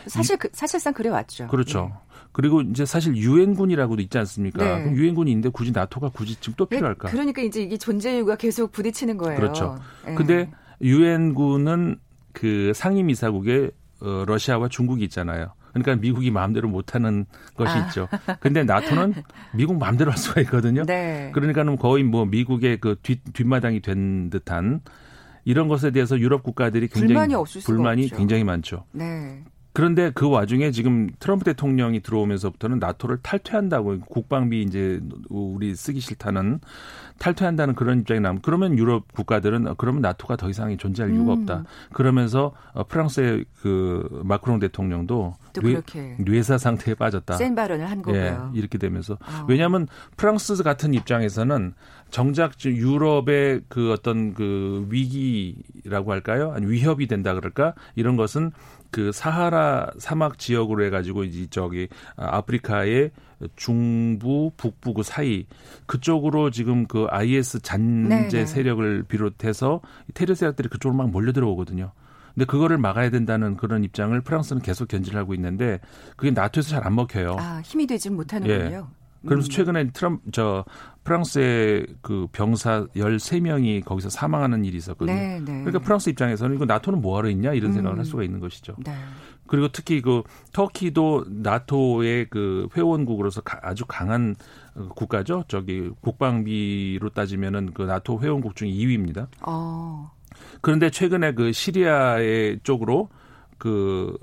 사실 0.06 0.36
그, 0.36 0.48
사실상 0.52 0.92
그래 0.92 1.08
왔죠. 1.08 1.48
그렇죠. 1.48 1.92
그리고 2.32 2.60
이제 2.60 2.84
사실 2.84 3.16
유엔군이라고도 3.16 4.00
있지 4.02 4.18
않습니까? 4.18 4.62
네. 4.62 4.82
그럼 4.82 4.96
유엔군이 4.96 5.30
있는데 5.32 5.48
굳이 5.48 5.72
나토가 5.72 6.10
굳이 6.10 6.36
지금 6.36 6.54
또 6.56 6.66
예. 6.70 6.76
필요할까? 6.76 7.08
그러니까 7.10 7.42
이제 7.42 7.62
이게 7.62 7.76
존재 7.76 8.14
이유가 8.14 8.36
계속 8.36 8.72
부딪히는 8.72 9.16
거예요. 9.16 9.36
그렇죠. 9.40 9.78
예. 10.06 10.14
근데 10.14 10.50
유엔군은 10.80 11.98
그 12.32 12.72
상임이사국에 12.74 13.70
어, 14.00 14.24
러시아와 14.26 14.68
중국이 14.68 15.04
있잖아요. 15.04 15.52
그러니까 15.72 15.96
미국이 15.96 16.30
마음대로 16.30 16.68
못하는 16.68 17.26
것이 17.54 17.72
아. 17.72 17.86
있죠. 17.86 18.08
근데 18.40 18.64
나토는 18.64 19.14
미국 19.54 19.78
마음대로 19.78 20.10
할 20.10 20.18
수가 20.18 20.40
있거든요. 20.42 20.84
네. 20.84 21.30
그러니까는 21.32 21.76
거의 21.76 22.02
뭐 22.02 22.24
미국의 22.24 22.78
그 22.80 22.96
뒷, 23.02 23.20
뒷마당이 23.32 23.80
된 23.80 24.30
듯한 24.30 24.80
이런 25.44 25.68
것에 25.68 25.90
대해서 25.90 26.18
유럽 26.18 26.42
국가들이 26.42 26.88
굉장히 26.88 27.14
불만이 27.14 27.34
불만이. 27.64 28.08
굉장히 28.10 28.44
많죠. 28.44 28.84
네. 28.92 29.44
그런데 29.72 30.10
그 30.12 30.28
와중에 30.28 30.72
지금 30.72 31.10
트럼프 31.20 31.44
대통령이 31.44 32.00
들어오면서부터는 32.00 32.78
나토를 32.80 33.18
탈퇴한다고 33.22 34.00
국방비 34.00 34.62
이제 34.62 35.00
우리 35.28 35.74
쓰기 35.76 36.00
싫다는 36.00 36.60
탈퇴한다는 37.18 37.74
그런 37.74 38.00
입장이 38.00 38.20
나면 38.20 38.40
그러면 38.42 38.78
유럽 38.78 39.12
국가들은 39.12 39.68
어, 39.68 39.74
그러면 39.76 40.00
나토가 40.00 40.36
더 40.36 40.48
이상 40.48 40.76
존재할 40.76 41.12
이유가 41.12 41.34
음. 41.34 41.40
없다. 41.40 41.64
그러면서 41.92 42.52
어, 42.72 42.84
프랑스의 42.84 43.44
그 43.60 44.22
마크롱 44.24 44.58
대통령도 44.58 45.34
또 45.52 45.60
뇌, 45.60 45.72
그렇게 45.72 46.16
뇌사 46.18 46.58
상태에 46.58 46.94
빠졌다. 46.94 47.34
센 47.34 47.54
발언을 47.54 47.90
한 47.90 47.98
예, 47.98 48.02
거고요. 48.02 48.52
이렇게 48.54 48.78
되면서 48.78 49.14
어. 49.14 49.46
왜냐하면 49.48 49.86
프랑스 50.16 50.62
같은 50.62 50.94
입장에서는 50.94 51.74
정작 52.10 52.52
유럽의 52.64 53.62
그 53.68 53.92
어떤 53.92 54.34
그 54.34 54.86
위기라고 54.90 56.12
할까요? 56.12 56.52
아니 56.54 56.66
위협이 56.66 57.06
된다 57.06 57.34
그럴까? 57.34 57.74
이런 57.94 58.16
것은 58.16 58.52
그 58.90 59.12
사하라 59.12 59.92
사막 59.98 60.38
지역으로 60.38 60.84
해가지고 60.84 61.24
이제 61.24 61.46
저기 61.50 61.88
아, 62.16 62.38
아프리카의 62.38 63.10
중부 63.56 64.52
북부 64.56 64.92
그 64.94 65.02
사이 65.02 65.46
그쪽으로 65.86 66.50
지금 66.50 66.86
그 66.86 67.06
IS 67.10 67.60
잔재 67.60 68.28
네네. 68.28 68.46
세력을 68.46 69.04
비롯해서 69.04 69.80
테러 70.14 70.34
세력들이 70.34 70.68
그쪽으로 70.68 70.96
막 70.96 71.10
몰려 71.10 71.32
들어오거든요. 71.32 71.92
근데 72.34 72.44
그거를 72.44 72.78
막아야 72.78 73.10
된다는 73.10 73.56
그런 73.56 73.82
입장을 73.82 74.18
프랑스는 74.20 74.62
계속 74.62 74.88
견지를 74.88 75.18
하고 75.18 75.34
있는데 75.34 75.80
그게 76.16 76.30
나토에서 76.30 76.70
잘 76.70 76.86
안 76.86 76.94
먹혀요. 76.94 77.36
아, 77.38 77.60
힘이 77.64 77.86
되지 77.86 78.10
못하는군요. 78.10 78.88
그래서 79.26 79.46
음. 79.46 79.50
최근에 79.50 79.90
트럼 79.90 80.20
저 80.32 80.64
프랑스의 81.04 81.86
그 82.02 82.26
병사 82.32 82.86
13명이 82.96 83.84
거기서 83.84 84.08
사망하는 84.10 84.64
일이 84.64 84.76
있었거든요. 84.78 85.14
네, 85.16 85.38
네. 85.40 85.44
그러니까 85.44 85.78
프랑스 85.80 86.08
입장에서는 86.10 86.56
이거 86.56 86.64
나토는 86.64 87.00
뭐 87.00 87.18
하러 87.18 87.28
있냐 87.30 87.52
이런 87.52 87.72
생각을 87.72 87.96
음. 87.96 87.98
할 87.98 88.04
수가 88.04 88.22
있는 88.22 88.40
것이죠. 88.40 88.76
네. 88.84 88.94
그리고 89.46 89.68
특히 89.68 90.00
그 90.00 90.22
터키도 90.52 91.24
나토의 91.28 92.26
그 92.30 92.68
회원국으로서 92.76 93.40
가- 93.40 93.58
아주 93.62 93.84
강한 93.86 94.36
어, 94.76 94.88
국가죠. 94.94 95.44
저기 95.48 95.90
국방비로 96.02 97.10
따지면은 97.10 97.72
그 97.74 97.82
나토 97.82 98.20
회원국 98.20 98.54
중 98.54 98.68
2위입니다. 98.68 99.26
어. 99.46 100.12
그런데 100.60 100.90
최근에 100.90 101.34
그 101.34 101.52
시리아의 101.52 102.60
쪽으로 102.62 103.08
그 103.58 104.16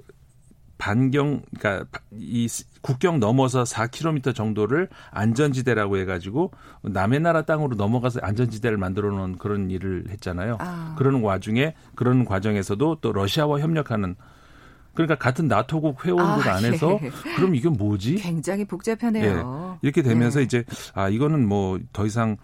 반경 0.78 1.42
그러니까 1.58 2.00
이 2.12 2.48
국경 2.82 3.20
넘어서 3.20 3.64
4km 3.64 4.36
정도를 4.36 4.90
안전지대라고 5.12 5.98
해가지고 5.98 6.52
남의 6.84 7.20
나라 7.22 7.44
땅으로 7.44 7.76
넘어가서 7.76 8.20
안전지대를 8.22 8.78
만들어 8.78 9.10
놓은 9.12 9.38
그런 9.38 9.72
일을 9.72 10.06
했잖아요. 10.10 10.58
아. 10.60 10.96
그러는 10.98 11.22
와중에 11.22 11.74
그런 11.96 12.26
과정에서도 12.26 12.98
또 13.02 13.12
러시아와 13.12 13.60
협력하는 13.60 14.16
그러니까 14.94 15.16
같은 15.16 15.48
나토국 15.48 16.06
회원국 16.06 16.48
아, 16.48 16.56
안에서 16.56 17.00
예. 17.04 17.12
그럼 17.36 17.54
이게 17.54 17.70
뭐지? 17.70 18.16
굉장히 18.16 18.66
복잡하네요. 18.66 19.78
이렇게 19.84 20.02
되면서 20.02 20.40
네. 20.40 20.46
이제 20.46 20.64
아 20.96 21.08
이거는 21.10 21.48
뭐 21.48 21.78
더 21.94 22.06
이상 22.06 22.38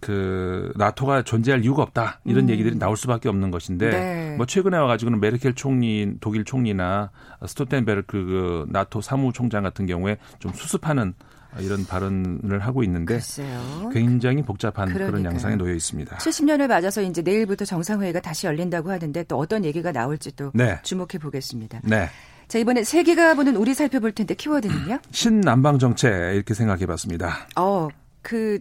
그 0.00 0.72
나토가 0.76 1.22
존재할 1.22 1.64
이유가 1.64 1.82
없다 1.82 2.20
이런 2.24 2.44
음. 2.44 2.50
얘기들이 2.50 2.78
나올 2.78 2.96
수밖에 2.96 3.28
없는 3.28 3.50
것인데 3.50 3.90
네. 3.90 4.36
뭐 4.36 4.46
최근에 4.46 4.76
와가지고는 4.76 5.20
메르켈 5.20 5.54
총리 5.54 6.14
독일 6.20 6.44
총리나 6.44 7.10
스토텐베르크 7.46 8.24
그 8.24 8.66
나토 8.70 9.00
사무총장 9.00 9.62
같은 9.62 9.86
경우에 9.86 10.18
좀 10.38 10.52
수습하는 10.52 11.14
이런 11.58 11.86
발언을 11.86 12.58
하고 12.60 12.82
있는데 12.84 13.14
글쎄요. 13.14 13.90
굉장히 13.92 14.42
복잡한 14.42 14.92
그런 14.92 15.08
그러니까요. 15.08 15.32
양상에 15.32 15.56
놓여 15.56 15.74
있습니다. 15.74 16.18
70년을 16.18 16.68
맞아서 16.68 17.02
이제 17.02 17.22
내일부터 17.22 17.64
정상회의가 17.64 18.20
다시 18.20 18.46
열린다고 18.46 18.90
하는데 18.90 19.24
또 19.24 19.38
어떤 19.38 19.64
얘기가 19.64 19.90
나올지 19.90 20.30
또 20.36 20.50
네, 20.54 20.78
주목해 20.82 21.18
보겠습니다. 21.20 21.80
네. 21.84 22.08
자, 22.48 22.58
이번에 22.58 22.82
세계가 22.82 23.34
보는 23.34 23.56
우리 23.56 23.74
살펴볼 23.74 24.12
텐데 24.12 24.34
키워드는요? 24.34 25.00
신남방 25.10 25.78
정책 25.78 26.10
이렇게 26.34 26.54
생각해 26.54 26.86
봤습니다. 26.86 27.46
어, 27.56 27.88
그, 28.22 28.58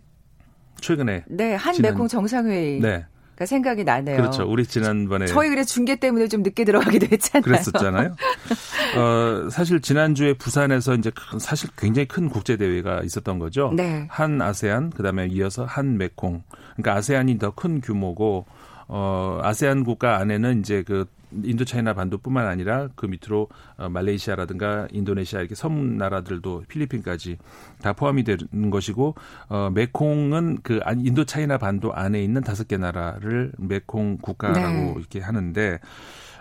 최근에 0.82 1.24
네, 1.28 1.56
한 1.56 1.76
메콩 1.82 2.08
정상회의가 2.08 2.88
네, 2.88 3.46
생각이 3.46 3.84
나네요. 3.84 4.18
그렇죠. 4.18 4.44
우리 4.50 4.66
지난번에 4.66 5.26
저희 5.28 5.50
그래 5.50 5.64
중계 5.64 5.96
때문에 5.98 6.28
좀 6.28 6.42
늦게 6.44 6.64
들어가기도 6.66 7.08
했잖아요. 7.12 7.44
그랬었잖아요. 7.44 8.16
어, 8.98 9.50
사실 9.50 9.82
지난주에 9.82 10.34
부산에서 10.34 10.96
이제 10.96 11.12
큰- 11.12 11.40
사실 11.40 11.70
굉장히 11.78 12.08
큰 12.08 12.30
국제 12.30 12.58
대회가 12.58 13.02
있었던 13.04 13.38
거죠. 13.40 13.72
네. 13.76 14.08
한 14.10 14.42
아세안 14.42 14.90
그다음에 14.92 15.28
이어서 15.28 15.66
한 15.66 15.98
메콩. 15.98 16.42
그러니까 16.76 16.96
아세안이 16.96 17.38
더 17.38 17.52
큰 17.52 17.82
규모고 17.82 18.46
어, 18.88 19.40
아세안 19.44 19.84
국가 19.84 20.18
안에는 20.18 20.60
이제 20.62 20.84
그 20.86 21.06
인도차이나 21.44 21.94
반도뿐만 21.94 22.48
아니라 22.48 22.88
그 22.96 23.06
밑으로 23.06 23.50
어, 23.78 23.90
말레이시아라든가 23.90 24.88
인도네시아 24.92 25.40
이렇게 25.40 25.56
섬 25.56 25.98
나라들도 25.98 26.64
필리핀까지 26.68 27.38
다 27.82 27.94
포함이 27.94 28.24
되는 28.24 28.70
것이고 28.70 29.16
어, 29.50 29.70
메콩은 29.74 30.60
그 30.64 30.80
안- 30.84 31.06
인도차이나 31.06 31.58
반도 31.58 31.94
안에 31.94 32.24
있는 32.24 32.42
다섯 32.42 32.68
개 32.68 32.78
나라를 32.78 33.52
메콩 33.58 34.18
국가라고 34.18 34.60
네. 34.78 34.94
이렇게 34.98 35.20
하는데 35.20 35.80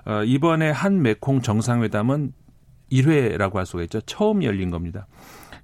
어, 0.05 0.23
이번에 0.25 0.71
한 0.71 1.03
메콩 1.03 1.41
정상회담은 1.43 2.33
1회라고 2.93 3.55
할 3.55 3.67
수가 3.67 3.83
있죠. 3.85 4.01
처음 4.03 4.45
열린 4.45 4.71
겁니다. 4.71 5.09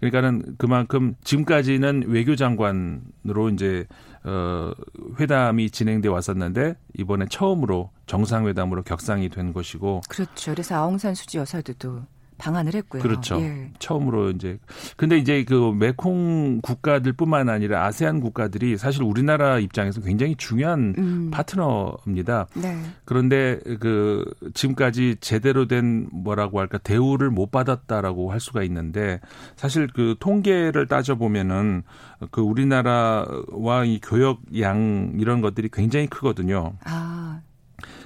그러니까는 0.03 0.57
그만큼 0.59 1.15
지금까지는 1.23 2.05
외교장관으로 2.09 3.51
이제 3.55 3.87
어 4.25 4.73
회담이 5.21 5.71
진행돼 5.71 6.09
왔었는데 6.09 6.75
이번에 6.99 7.27
처음으로 7.31 7.91
정상회담으로 8.07 8.83
격상이 8.83 9.29
된 9.29 9.53
것이고 9.53 10.01
그렇죠. 10.09 10.51
그래서 10.51 10.75
아웅산 10.75 11.15
수지 11.15 11.39
여사도 11.39 11.75
또 11.75 12.03
방한을 12.39 12.75
했고요. 12.75 13.03
그렇죠. 13.03 13.41
예. 13.41 13.71
처음으로 13.79 14.31
이제 14.31 14.59
근데 14.97 15.17
이제 15.19 15.45
그 15.45 15.73
메콩 15.73 16.61
국가들뿐만 16.61 17.49
아니라 17.49 17.85
아세안 17.87 18.21
국가들이 18.21 18.77
사실 18.77 19.03
우리나라 19.03 19.59
입장에서 19.59 20.01
굉장히 20.01 20.35
중요한 20.37 20.95
음. 20.99 21.31
파트너입니다. 21.31 22.47
네. 22.55 22.77
그런데 23.05 23.59
그 23.81 24.25
지금까지 24.55 25.17
제대로 25.21 25.67
된 25.67 26.09
뭐라고 26.13 26.61
할까 26.61 26.79
대우를 26.79 27.31
못 27.31 27.51
받았다라고 27.51 28.33
할 28.33 28.41
수가 28.41 28.63
있는데 28.65 29.21
사실 29.57 29.87
그 29.87 30.17
통계를 30.19 30.87
따져 30.87 31.15
보면은 31.15 31.83
그 32.31 32.41
우리나라와 32.41 33.85
이 33.85 34.01
교역 34.01 34.41
양 34.61 35.13
이런 35.19 35.41
것들이 35.41 35.69
굉장히 35.73 36.07
크거든요. 36.07 36.75
아, 36.85 37.41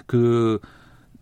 그 0.06 0.59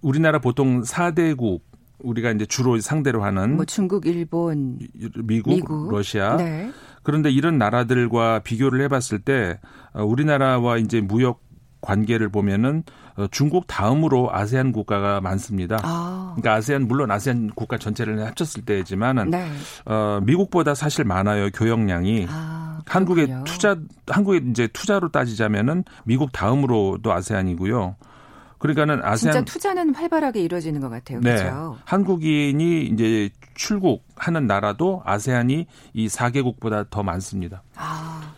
우리나라 0.00 0.38
보통 0.38 0.82
4대국 0.82 1.60
우리가 2.00 2.30
이제 2.32 2.44
주로 2.46 2.78
상대로 2.80 3.22
하는 3.22 3.56
뭐 3.56 3.64
중국, 3.64 4.06
일본, 4.06 4.78
미국, 5.24 5.50
미국. 5.50 5.90
러시아 5.90 6.36
네. 6.36 6.70
그런데 7.02 7.30
이런 7.30 7.58
나라들과 7.58 8.40
비교를 8.40 8.80
해봤을 8.82 9.20
때 9.24 9.60
어, 9.92 10.04
우리나라와 10.04 10.78
이제 10.78 11.00
무역 11.00 11.42
관계를 11.80 12.30
보면은 12.30 12.82
어, 13.16 13.26
중국 13.30 13.66
다음으로 13.66 14.30
아세안 14.32 14.72
국가가 14.72 15.20
많습니다. 15.20 15.78
아. 15.82 16.32
그러니까 16.34 16.54
아세안 16.54 16.88
물론 16.88 17.10
아세안 17.10 17.50
국가 17.54 17.78
전체를 17.78 18.26
합쳤을 18.26 18.64
때지만은 18.64 19.30
네. 19.30 19.48
어, 19.84 20.20
미국보다 20.24 20.74
사실 20.74 21.04
많아요 21.04 21.50
교역량이. 21.50 22.26
아, 22.28 22.80
한국의 22.86 23.42
투자 23.44 23.76
한국의 24.08 24.46
이제 24.50 24.66
투자로 24.68 25.10
따지자면은 25.10 25.84
미국 26.04 26.32
다음으로도 26.32 27.12
아세안이고요. 27.12 27.96
그러니까는 28.64 29.04
아세안 29.04 29.16
진짜 29.16 29.44
투자는 29.44 29.94
활발하게 29.94 30.40
이루어지는 30.40 30.80
것 30.80 30.88
같아요. 30.88 31.20
네. 31.20 31.36
그렇죠? 31.36 31.76
한국인이 31.84 32.86
이제 32.86 33.28
출국하는 33.54 34.46
나라도 34.46 35.02
아세안이 35.04 35.66
이 35.92 36.06
4개국보다 36.06 36.88
더 36.88 37.02
많습니다. 37.02 37.62
아. 37.76 38.32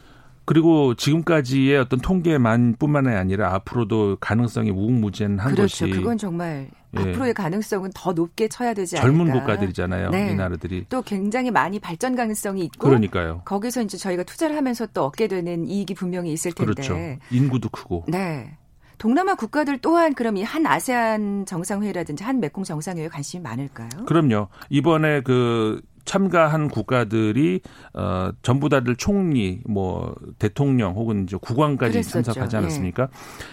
그리고 0.45 0.95
지금까지의 0.95 1.79
어떤 1.79 2.01
통계만뿐만 2.01 3.07
아니라 3.07 3.55
앞으로도 3.55 4.17
가능성이 4.21 4.73
무궁무진한 4.73 5.55
그렇죠. 5.55 5.87
것이 5.87 5.91
그건 5.91 6.19
정말 6.19 6.71
예. 6.97 7.01
앞으로의 7.01 7.33
가능성은 7.33 7.93
더 7.95 8.13
높게 8.13 8.49
쳐야 8.49 8.75
되지 8.75 8.97
않을까. 8.99 9.07
젊은 9.09 9.33
국가들이잖아요. 9.33 10.11
네. 10.11 10.33
이 10.33 10.35
나라들이. 10.35 10.87
또 10.89 11.03
굉장히 11.03 11.53
많이 11.53 11.79
발전 11.79 12.17
가능성이 12.17 12.65
있고 12.65 12.89
그러니까요. 12.89 13.43
거기서 13.45 13.83
이제 13.83 13.97
저희가 13.97 14.25
투자를 14.25 14.57
하면서 14.57 14.87
또 14.87 15.05
얻게 15.05 15.29
되는 15.29 15.69
이익이 15.69 15.95
분명히 15.95 16.33
있을 16.33 16.51
텐데. 16.53 16.73
그렇죠. 16.73 16.97
인구도 17.31 17.69
크고. 17.69 18.07
네. 18.09 18.57
동남아 18.99 19.35
국가들 19.35 19.79
또한 19.79 20.15
그럼 20.15 20.37
이 20.37 20.43
한 20.43 20.65
아세안 20.67 21.45
정상회의라든지 21.47 22.23
한 22.25 22.41
메콩 22.41 22.65
정상회의에 22.65 23.09
관심이 23.09 23.43
많을까요? 23.43 23.89
그럼요. 24.07 24.49
이번에 24.71 25.21
그 25.23 25.81
참가한 26.05 26.69
국가들이 26.69 27.61
어 27.95 28.31
전부 28.43 28.69
다들 28.69 28.95
총리, 28.95 29.61
뭐 29.69 30.15
대통령 30.39 30.95
혹은 30.95 31.25
이제 31.25 31.37
국왕까지 31.41 31.93
그랬었죠. 31.95 32.23
참석하지 32.23 32.57
않았습니까? 32.59 33.03
예. 33.03 33.09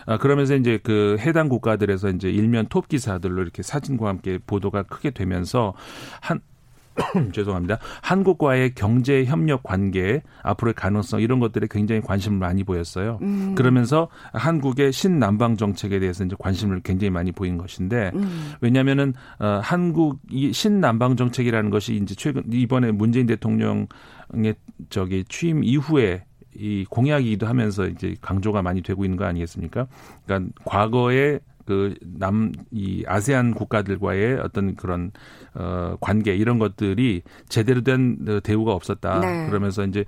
아, 0.05 0.17
그러면서 0.19 0.55
이제 0.55 0.79
그 0.83 1.17
해당 1.19 1.49
국가들에서 1.49 2.09
이제 2.09 2.29
일면 2.29 2.67
톱 2.69 2.87
기사들로 2.87 3.41
이렇게 3.41 3.63
사진과 3.63 4.07
함께 4.07 4.37
보도가 4.45 4.83
크게 4.83 5.09
되면서 5.09 5.73
한 6.21 6.41
죄송합니다. 7.33 7.79
한국과의 8.01 8.75
경제 8.75 9.25
협력 9.25 9.63
관계 9.63 10.21
앞으로의 10.43 10.73
가능성 10.73 11.21
이런 11.21 11.39
것들에 11.39 11.67
굉장히 11.69 12.01
관심을 12.01 12.37
많이 12.37 12.63
보였어요. 12.63 13.19
음. 13.21 13.55
그러면서 13.55 14.09
한국의 14.33 14.91
신남방 14.91 15.57
정책에 15.57 15.99
대해서 15.99 16.23
이제 16.23 16.35
관심을 16.37 16.81
굉장히 16.81 17.09
많이 17.09 17.31
보인 17.31 17.57
것인데 17.57 18.11
음. 18.15 18.53
왜냐하면은 18.61 19.13
어, 19.39 19.59
한국이 19.63 20.53
신남방 20.53 21.15
정책이라는 21.15 21.69
것이 21.69 21.95
이제 21.95 22.15
최근 22.15 22.43
이번에 22.51 22.91
문재인 22.91 23.25
대통령의 23.25 23.87
저기 24.89 25.23
취임 25.27 25.63
이후에 25.63 26.23
이 26.55 26.85
공약이기도 26.89 27.47
하면서 27.47 27.87
이제 27.87 28.15
강조가 28.21 28.61
많이 28.61 28.81
되고 28.81 29.03
있는 29.03 29.17
거 29.17 29.25
아니겠습니까? 29.25 29.87
그러니까 30.25 30.51
과거에 30.65 31.39
그 31.65 31.95
남 32.19 32.51
이 32.71 33.03
아세안 33.07 33.53
국가들과의 33.53 34.39
어떤 34.39 34.75
그런 34.75 35.11
어 35.55 35.95
관계 36.01 36.35
이런 36.35 36.59
것들이 36.59 37.21
제대로 37.49 37.81
된 37.81 38.41
대우가 38.43 38.73
없었다. 38.73 39.19
네. 39.19 39.47
그러면서 39.47 39.85
이제 39.85 40.05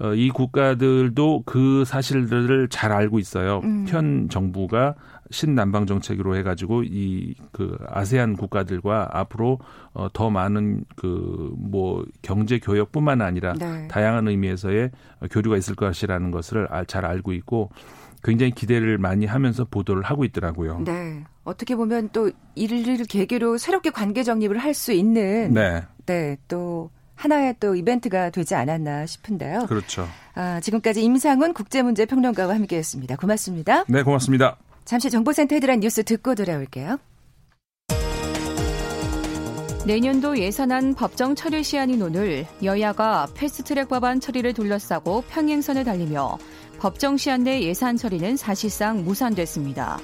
어이 0.00 0.28
국가들도 0.30 1.42
그 1.46 1.84
사실들을 1.86 2.68
잘 2.68 2.92
알고 2.92 3.18
있어요. 3.18 3.60
음. 3.64 3.84
현 3.88 4.28
정부가 4.28 4.94
신남방 5.30 5.86
정책으로 5.86 6.36
해가지고 6.36 6.84
이 6.84 7.34
그 7.52 7.76
아세안 7.88 8.36
국가들과 8.36 9.10
앞으로 9.12 9.58
어더 9.92 10.30
많은 10.30 10.84
그 10.96 11.52
뭐 11.58 12.04
경제 12.22 12.58
교역뿐만 12.58 13.20
아니라 13.20 13.52
네. 13.54 13.88
다양한 13.88 14.28
의미에서의 14.28 14.90
교류가 15.30 15.56
있을 15.56 15.74
것이라는 15.74 16.30
것을 16.30 16.68
잘 16.86 17.04
알고 17.04 17.32
있고 17.32 17.70
굉장히 18.22 18.52
기대를 18.52 18.98
많이 18.98 19.26
하면서 19.26 19.64
보도를 19.64 20.02
하고 20.02 20.24
있더라고요. 20.24 20.80
네. 20.84 21.24
어떻게 21.44 21.76
보면 21.76 22.10
또 22.12 22.30
이를 22.54 22.96
계기로 23.04 23.58
새롭게 23.58 23.90
관계 23.90 24.22
정립을 24.22 24.58
할 24.58 24.74
수 24.74 24.92
있는 24.92 25.52
네. 25.54 25.82
네. 26.06 26.36
또 26.48 26.90
하나의 27.14 27.56
또 27.58 27.74
이벤트가 27.74 28.30
되지 28.30 28.54
않았나 28.54 29.06
싶은데요. 29.06 29.66
그렇죠. 29.66 30.06
아, 30.34 30.60
지금까지 30.60 31.02
임상훈 31.02 31.52
국제문제평론가와 31.52 32.54
함께했습니다. 32.54 33.16
고맙습니다. 33.16 33.84
네, 33.88 34.02
고맙습니다. 34.02 34.56
잠시 34.84 35.10
정보센터 35.10 35.56
헤드란 35.56 35.80
뉴스 35.80 36.02
듣고 36.04 36.34
돌아올게요. 36.34 36.98
내년도 39.84 40.38
예산안 40.38 40.94
법정 40.94 41.34
처리 41.34 41.64
시한인 41.64 42.02
오늘 42.02 42.46
여야가 42.62 43.28
패스트트랙 43.34 43.88
법안 43.88 44.20
처리를 44.20 44.52
둘러싸고 44.52 45.22
평행선을 45.28 45.84
달리며 45.84 46.36
법정 46.78 47.16
시한 47.16 47.42
내 47.42 47.62
예산 47.62 47.96
처리는 47.96 48.36
사실상 48.36 49.04
무산됐습니다. 49.04 49.98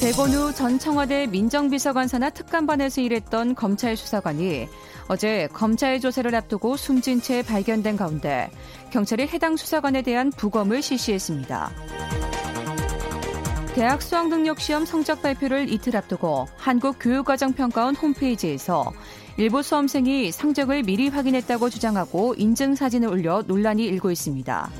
백원우 0.00 0.54
전 0.54 0.78
청와대 0.78 1.26
민정비서관사나 1.26 2.30
특감반에서 2.30 3.02
일했던 3.02 3.54
검찰 3.54 3.96
수사관이 3.96 4.66
어제 5.08 5.46
검찰 5.52 6.00
조사를 6.00 6.34
앞두고 6.34 6.78
숨진 6.78 7.20
채 7.20 7.42
발견된 7.42 7.96
가운데 7.96 8.50
경찰이 8.90 9.26
해당 9.28 9.56
수사관에 9.56 10.00
대한 10.00 10.30
부검을 10.30 10.80
실시했습니다. 10.80 11.70
대학 13.74 14.00
수학능력시험 14.00 14.86
성적 14.86 15.20
발표를 15.20 15.70
이틀 15.70 15.96
앞두고 15.96 16.48
한국교육과정평가원 16.56 17.94
홈페이지에서 17.94 18.92
일부 19.36 19.62
수험생이 19.62 20.32
성적을 20.32 20.82
미리 20.82 21.08
확인했다고 21.08 21.70
주장하고 21.70 22.34
인증 22.36 22.74
사진을 22.74 23.08
올려 23.08 23.42
논란이 23.46 23.84
일고 23.84 24.10
있습니다. 24.10 24.70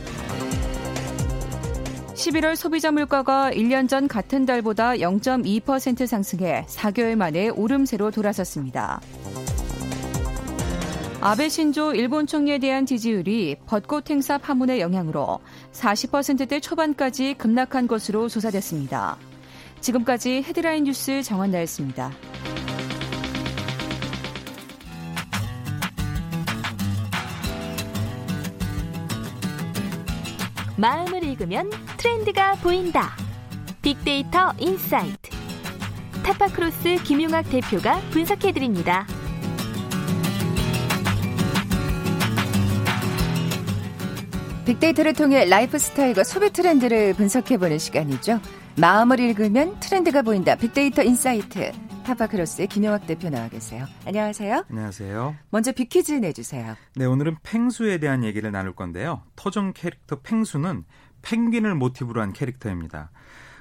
11월 2.15 2.55
소비자 2.55 2.91
물가가 2.91 3.51
1년 3.51 3.89
전 3.89 4.07
같은 4.07 4.45
달보다 4.45 4.93
0.2% 4.93 6.07
상승해 6.07 6.67
4개월 6.69 7.17
만에 7.17 7.49
오름세로 7.49 8.11
돌아섰습니다. 8.11 9.01
아베 11.23 11.49
신조 11.49 11.95
일본 11.95 12.27
총리에 12.27 12.59
대한 12.59 12.87
지지율이 12.87 13.57
벚꽃 13.67 14.11
행사 14.11 14.39
파문의 14.39 14.81
영향으로 14.81 15.41
40%대 15.73 16.61
초반까지 16.61 17.35
급락한 17.35 17.87
것으로 17.87 18.29
조사됐습니다. 18.29 19.19
지금까지 19.81 20.43
헤드라인 20.43 20.85
뉴스 20.85 21.23
정원나였습니다. 21.23 22.11
마음을 30.81 31.23
읽으면 31.25 31.71
트렌드가 31.99 32.55
보인다. 32.55 33.15
빅데이터 33.83 34.55
insight. 34.59 35.31
타파크로스 36.23 37.03
김용학 37.05 37.51
대표가 37.51 38.01
분석해드립니다. 38.11 39.07
빅데이터를 44.65 45.13
통해 45.13 45.45
라이프 45.45 45.79
스타일과 45.79 46.25
소비 46.25 46.51
트렌드를 46.51 47.13
분석해보는 47.13 47.79
시간이죠. 47.79 48.41
마음을 48.79 49.21
읽으면 49.21 49.79
트렌드가 49.81 50.23
보인다. 50.23 50.55
빅데이터 50.55 51.03
인사이트. 51.03 51.73
타파크로스의 52.05 52.69
김영학 52.69 53.07
대표 53.07 53.31
나와 53.31 53.49
계세요. 53.49 53.87
안녕하세요. 54.07 54.65
안녕하세요. 54.69 55.37
먼저 55.51 55.73
빅퀴즈 55.73 56.13
내주세요. 56.13 56.77
네, 56.97 57.05
오늘은 57.05 57.37
펭수에 57.43 57.99
대한 57.99 58.25
얘기를 58.25 58.51
나눌 58.51 58.75
건데요. 58.75 59.23
토종 59.37 59.73
캐릭터 59.75 60.21
펭수는 60.21 60.85
펭귄을 61.23 61.75
모티브로 61.75 62.21
한 62.21 62.33
캐릭터입니다. 62.33 63.11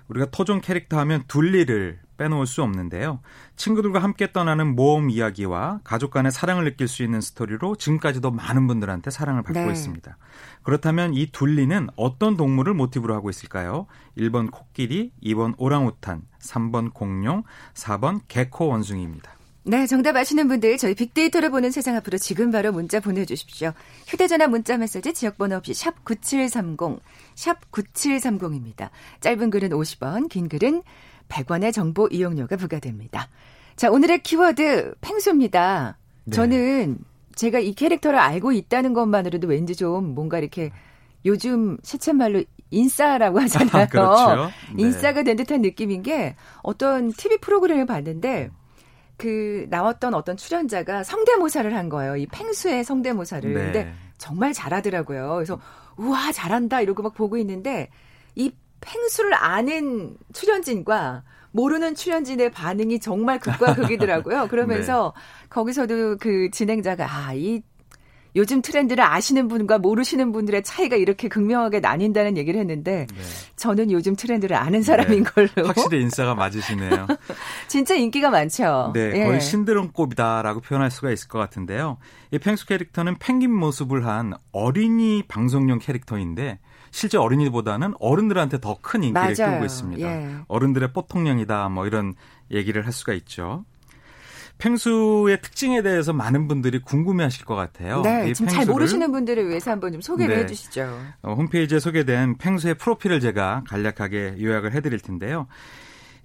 우리가 0.09 0.25
토종 0.31 0.61
캐릭터 0.61 0.99
하면 0.99 1.23
둘리를 1.27 1.99
빼놓을 2.17 2.45
수 2.45 2.61
없는데요. 2.61 3.21
친구들과 3.55 3.99
함께 3.99 4.31
떠나는 4.31 4.75
모험 4.75 5.09
이야기와 5.09 5.79
가족 5.83 6.11
간의 6.11 6.31
사랑을 6.31 6.65
느낄 6.65 6.87
수 6.87 7.01
있는 7.01 7.21
스토리로 7.21 7.77
지금까지도 7.77 8.31
많은 8.31 8.67
분들한테 8.67 9.09
사랑을 9.09 9.41
받고 9.41 9.59
네. 9.59 9.71
있습니다. 9.71 10.17
그렇다면 10.63 11.13
이 11.13 11.31
둘리는 11.31 11.87
어떤 11.95 12.35
동물을 12.35 12.73
모티브로 12.73 13.15
하고 13.15 13.29
있을까요? 13.29 13.87
1번 14.17 14.51
코끼리, 14.51 15.13
2번 15.23 15.53
오랑우탄, 15.57 16.23
3번 16.41 16.93
공룡, 16.93 17.43
4번 17.73 18.21
개코 18.27 18.67
원숭이입니다. 18.67 19.38
네, 19.63 19.85
정답 19.85 20.15
아시는 20.15 20.47
분들 20.47 20.77
저희 20.77 20.95
빅데이터를 20.95 21.49
보는 21.51 21.69
세상 21.71 21.95
앞으로 21.95 22.17
지금 22.17 22.49
바로 22.49 22.71
문자 22.71 22.99
보내주십시오. 22.99 23.73
휴대전화 24.07 24.47
문자 24.47 24.77
메시지 24.77 25.13
지역번호 25.13 25.57
없이 25.57 25.73
샵 25.73 26.03
9730, 26.05 26.99
샵 27.35 27.71
9730입니다. 27.71 28.89
짧은 29.19 29.49
글은 29.49 29.69
50원, 29.69 30.29
긴 30.29 30.47
글은 30.47 30.81
100원의 31.27 31.73
정보 31.73 32.07
이용료가 32.07 32.55
부과됩니다. 32.55 33.29
자, 33.75 33.91
오늘의 33.91 34.23
키워드 34.23 34.95
펭수입니다. 35.01 35.97
네. 36.25 36.35
저는 36.35 36.97
제가 37.35 37.59
이 37.59 37.73
캐릭터를 37.73 38.17
알고 38.17 38.53
있다는 38.53 38.93
것만으로도 38.93 39.47
왠지 39.47 39.75
좀 39.75 40.15
뭔가 40.15 40.39
이렇게 40.39 40.71
요즘 41.25 41.77
시쳇말로 41.83 42.43
인싸라고 42.71 43.39
하잖아요. 43.41 43.87
그렇죠. 43.89 44.51
네. 44.75 44.83
인싸가 44.83 45.23
된 45.23 45.35
듯한 45.35 45.61
느낌인 45.61 46.01
게 46.01 46.35
어떤 46.63 47.11
TV 47.11 47.37
프로그램을 47.39 47.85
봤는데 47.85 48.49
그 49.19 49.67
나왔던 49.69 50.13
어떤 50.13 50.37
출연자가 50.37 51.03
성대모사를 51.03 51.75
한 51.75 51.89
거예요. 51.89 52.15
이 52.15 52.25
펭수의 52.25 52.85
성대모사를. 52.85 53.53
네. 53.53 53.63
근데 53.63 53.93
정말 54.17 54.53
잘하더라고요. 54.53 55.33
그래서 55.35 55.59
우와 55.97 56.31
잘한다 56.31 56.79
이러고 56.79 57.03
막 57.03 57.13
보고 57.13 57.37
있는데 57.37 57.89
이 58.35 58.53
팽수를 58.79 59.33
아는 59.33 60.15
출연진과 60.31 61.23
모르는 61.51 61.95
출연진의 61.95 62.51
반응이 62.51 62.99
정말 63.01 63.39
극과 63.39 63.75
극이더라고요. 63.75 64.47
그러면서 64.49 65.13
네. 65.13 65.47
거기서도 65.49 66.17
그 66.17 66.49
진행자가 66.51 67.05
아, 67.05 67.33
이 67.33 67.61
요즘 68.35 68.61
트렌드를 68.61 69.03
아시는 69.03 69.47
분과 69.47 69.79
모르시는 69.79 70.31
분들의 70.31 70.63
차이가 70.63 70.95
이렇게 70.95 71.27
극명하게 71.27 71.79
나뉜다는 71.79 72.37
얘기를 72.37 72.59
했는데 72.59 73.07
네. 73.09 73.23
저는 73.55 73.91
요즘 73.91 74.15
트렌드를 74.15 74.55
아는 74.55 74.81
사람인 74.83 75.23
네. 75.23 75.29
걸로 75.29 75.49
확실히 75.67 76.01
인싸가 76.01 76.35
맞으시네요. 76.35 77.07
진짜 77.67 77.95
인기가 77.95 78.29
많죠. 78.29 78.91
네, 78.93 79.11
예. 79.15 79.25
거의 79.25 79.41
신드롬급이다라고 79.41 80.61
표현할 80.61 80.91
수가 80.91 81.11
있을 81.11 81.27
것 81.27 81.39
같은데요. 81.39 81.97
이 82.31 82.37
펭수 82.39 82.65
캐릭터는 82.67 83.15
펭귄 83.19 83.51
모습을 83.51 84.05
한 84.05 84.33
어린이 84.51 85.23
방송용 85.27 85.79
캐릭터인데 85.79 86.59
실제 86.91 87.17
어린이보다는 87.17 87.93
어른들한테 87.99 88.59
더 88.59 88.77
큰 88.81 89.03
인기를 89.03 89.35
맞아요. 89.37 89.51
끌고 89.51 89.65
있습니다. 89.65 90.07
예. 90.07 90.35
어른들의 90.47 90.93
뽀통령이다 90.93 91.69
뭐 91.69 91.85
이런 91.85 92.13
얘기를 92.51 92.85
할 92.85 92.93
수가 92.93 93.13
있죠. 93.13 93.65
펭수의 94.59 95.41
특징에 95.41 95.81
대해서 95.81 96.13
많은 96.13 96.47
분들이 96.47 96.79
궁금해하실 96.79 97.45
것 97.45 97.55
같아요. 97.55 98.01
네, 98.01 98.31
지금 98.33 98.49
잘 98.49 98.65
모르시는 98.65 99.11
분들을 99.11 99.47
위해서 99.47 99.71
한번 99.71 99.91
좀 99.93 100.01
소개를 100.01 100.35
네, 100.35 100.43
해주시죠. 100.43 101.01
어, 101.23 101.33
홈페이지에 101.33 101.79
소개된 101.79 102.37
펭수의 102.37 102.75
프로필을 102.75 103.21
제가 103.21 103.63
간략하게 103.67 104.35
요약을 104.39 104.73
해드릴 104.73 104.99
텐데요. 104.99 105.47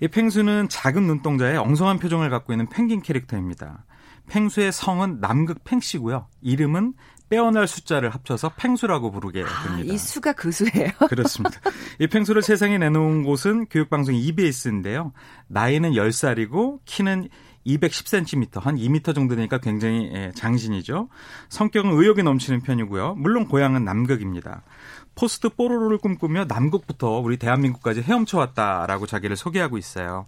이 0.01 0.09
펭수는 0.09 0.68
작은 0.68 1.05
눈동자에 1.05 1.57
엉성한 1.57 2.01
표정을 2.01 2.29
갖고 2.29 2.53
있는 2.53 2.68
펭귄 2.68 3.01
캐릭터입니다. 3.01 3.85
펭수의 4.27 4.73
성은 4.73 5.20
남극 5.20 5.62
펭씨고요. 5.64 6.27
이름은 6.42 6.94
빼어날 7.29 7.66
숫자를 7.66 8.11
합쳐서 8.11 8.53
펭수라고 8.57 9.11
부르게 9.11 9.42
아, 9.42 9.62
됩니다. 9.62 9.90
아, 9.90 9.94
이 9.94 9.97
수가 9.97 10.33
그 10.33 10.51
수예요? 10.51 10.90
그렇습니다. 11.09 11.61
이 11.99 12.07
펭수를 12.07 12.42
세상에 12.42 12.79
내놓은 12.79 13.23
곳은 13.23 13.66
교육방송 13.66 14.14
EBS인데요. 14.14 15.12
나이는 15.49 15.92
10살이고 15.92 16.81
키는 16.85 17.29
210cm, 17.66 18.61
한 18.61 18.77
2m 18.77 19.14
정도 19.14 19.35
되니까 19.35 19.59
굉장히 19.59 20.11
예, 20.12 20.33
장신이죠. 20.35 21.09
성격은 21.48 21.90
의욕이 21.92 22.22
넘치는 22.22 22.61
편이고요. 22.62 23.14
물론 23.16 23.46
고향은 23.48 23.85
남극입니다. 23.85 24.62
포스트 25.14 25.48
뽀로로를 25.48 25.98
꿈꾸며 25.98 26.46
남극부터 26.46 27.18
우리 27.18 27.37
대한민국까지 27.37 28.03
헤엄쳐 28.03 28.38
왔다라고 28.38 29.07
자기를 29.07 29.37
소개하고 29.37 29.79
있어요. 29.79 30.27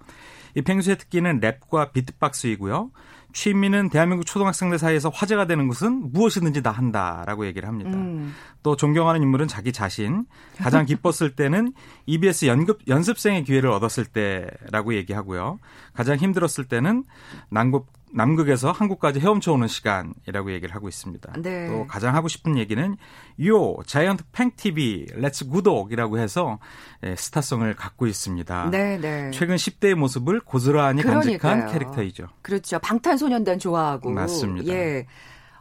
이 0.55 0.62
펭수의 0.62 0.96
특기는 0.99 1.40
랩과 1.40 1.92
비트박스이고요. 1.92 2.90
취미는 3.37 3.90
대한민국 3.90 4.25
초등학생들 4.25 4.79
사이에서 4.79 5.11
화제가 5.11 5.46
되는 5.46 5.68
것은 5.68 6.11
무엇이든지 6.12 6.62
다 6.62 6.70
한다라고 6.70 7.44
얘기를 7.44 7.68
합니다. 7.68 7.90
음. 7.90 8.35
또 8.62 8.77
존경하는 8.77 9.20
인물은 9.20 9.46
자기 9.46 9.72
자신. 9.72 10.25
가장 10.57 10.87
기뻤을 10.87 11.37
때는 11.37 11.75
EBS 12.07 12.46
연급 12.46 12.81
연습생의 12.88 13.44
기회를 13.44 13.68
얻었을 13.70 14.07
때라고 14.07 14.94
얘기하고요. 14.94 15.59
가장 15.92 16.16
힘들었을 16.16 16.64
때는 16.66 17.05
남극 17.51 17.88
남극에서 18.16 18.72
한국까지 18.72 19.20
헤엄쳐 19.20 19.52
오는 19.52 19.68
시간이라고 19.68 20.52
얘기를 20.52 20.74
하고 20.74 20.88
있습니다. 20.88 21.35
네. 21.42 21.68
또 21.68 21.87
가장 21.87 22.14
하고 22.14 22.29
싶은 22.29 22.57
얘기는 22.57 22.96
요 23.44 23.76
자이언트 23.87 24.24
펭TV 24.33 25.07
let's 25.16 25.48
구독이라고 25.48 26.18
해서 26.18 26.59
예, 27.05 27.14
스타성을 27.14 27.72
갖고 27.76 28.07
있습니다. 28.07 28.70
네, 28.70 28.98
네. 28.98 29.31
최근 29.33 29.57
10대의 29.57 29.94
모습을 29.94 30.40
고스란히 30.40 31.02
그러니까요. 31.02 31.38
간직한 31.38 31.72
캐릭터이죠. 31.72 32.29
그렇죠. 32.40 32.79
방탄소년단 32.79 33.59
좋아하고 33.59 34.11
맞습니다. 34.11 34.72
예. 34.72 35.07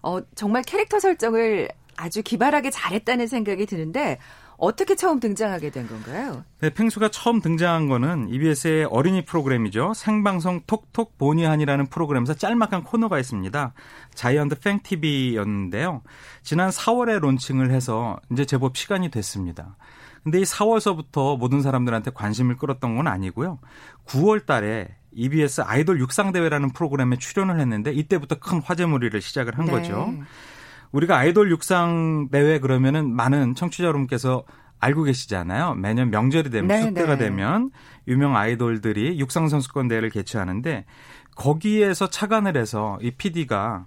어, 0.02 0.20
정말 0.36 0.64
캐릭터 0.64 1.00
설정을 1.00 1.68
아주 1.98 2.24
기발하게 2.24 2.72
잘했다는 2.72 3.28
생각이 3.28 3.66
드는데 3.66 4.20
어떻게 4.58 4.96
처음 4.96 5.20
등장하게 5.20 5.70
된 5.70 5.88
건가요? 5.88 6.44
네, 6.60 6.70
펭수가 6.70 7.10
처음 7.10 7.42
등장한 7.42 7.88
거는 7.88 8.30
EBS의 8.30 8.86
어린이 8.86 9.26
프로그램이죠. 9.26 9.94
생방송 9.94 10.62
톡톡 10.68 11.18
보니한이라는 11.18 11.88
프로그램에서 11.88 12.34
짤막한 12.34 12.84
코너가 12.84 13.20
있습니다. 13.20 13.74
자이언트 14.14 14.60
팽TV였는데요. 14.60 16.02
지난 16.44 16.70
4월에 16.70 17.20
론칭을 17.20 17.72
해서 17.72 18.18
이제 18.32 18.46
제법 18.46 18.78
시간이 18.78 19.10
됐습니다. 19.10 19.76
근데 20.24 20.40
이 20.40 20.44
4월서부터 20.44 21.38
모든 21.38 21.62
사람들한테 21.62 22.12
관심을 22.12 22.58
끌었던 22.58 22.96
건 22.96 23.08
아니고요. 23.08 23.60
9월 24.08 24.46
달에 24.46 24.88
EBS 25.12 25.62
아이돌 25.62 26.00
육상대회라는 26.00 26.74
프로그램에 26.74 27.18
출연을 27.18 27.60
했는데 27.60 27.92
이때부터 27.92 28.40
큰 28.40 28.62
화제몰이를 28.62 29.22
시작을 29.22 29.58
한 29.58 29.66
네. 29.66 29.72
거죠. 29.72 30.14
우리가 30.96 31.18
아이돌 31.18 31.52
육상 31.52 32.30
대회 32.32 32.60
그러면은 32.60 33.14
많은 33.14 33.54
청취자 33.54 33.84
여러분께서 33.84 34.46
알고 34.80 35.04
계시잖아요. 35.04 35.76
매년 35.76 36.10
명절이 36.10 36.50
되면 36.50 36.68
네, 36.68 36.82
축제가 36.84 37.18
네. 37.18 37.26
되면 37.26 37.72
유명 38.08 38.38
아이돌들이 38.38 39.20
육상 39.20 39.50
선수권 39.50 39.90
대회를 39.90 40.10
개최하는데 40.10 40.86
거기에서 41.36 42.10
착안을 42.10 42.56
해서 42.56 42.98
이 43.02 43.12
PD가 43.12 43.86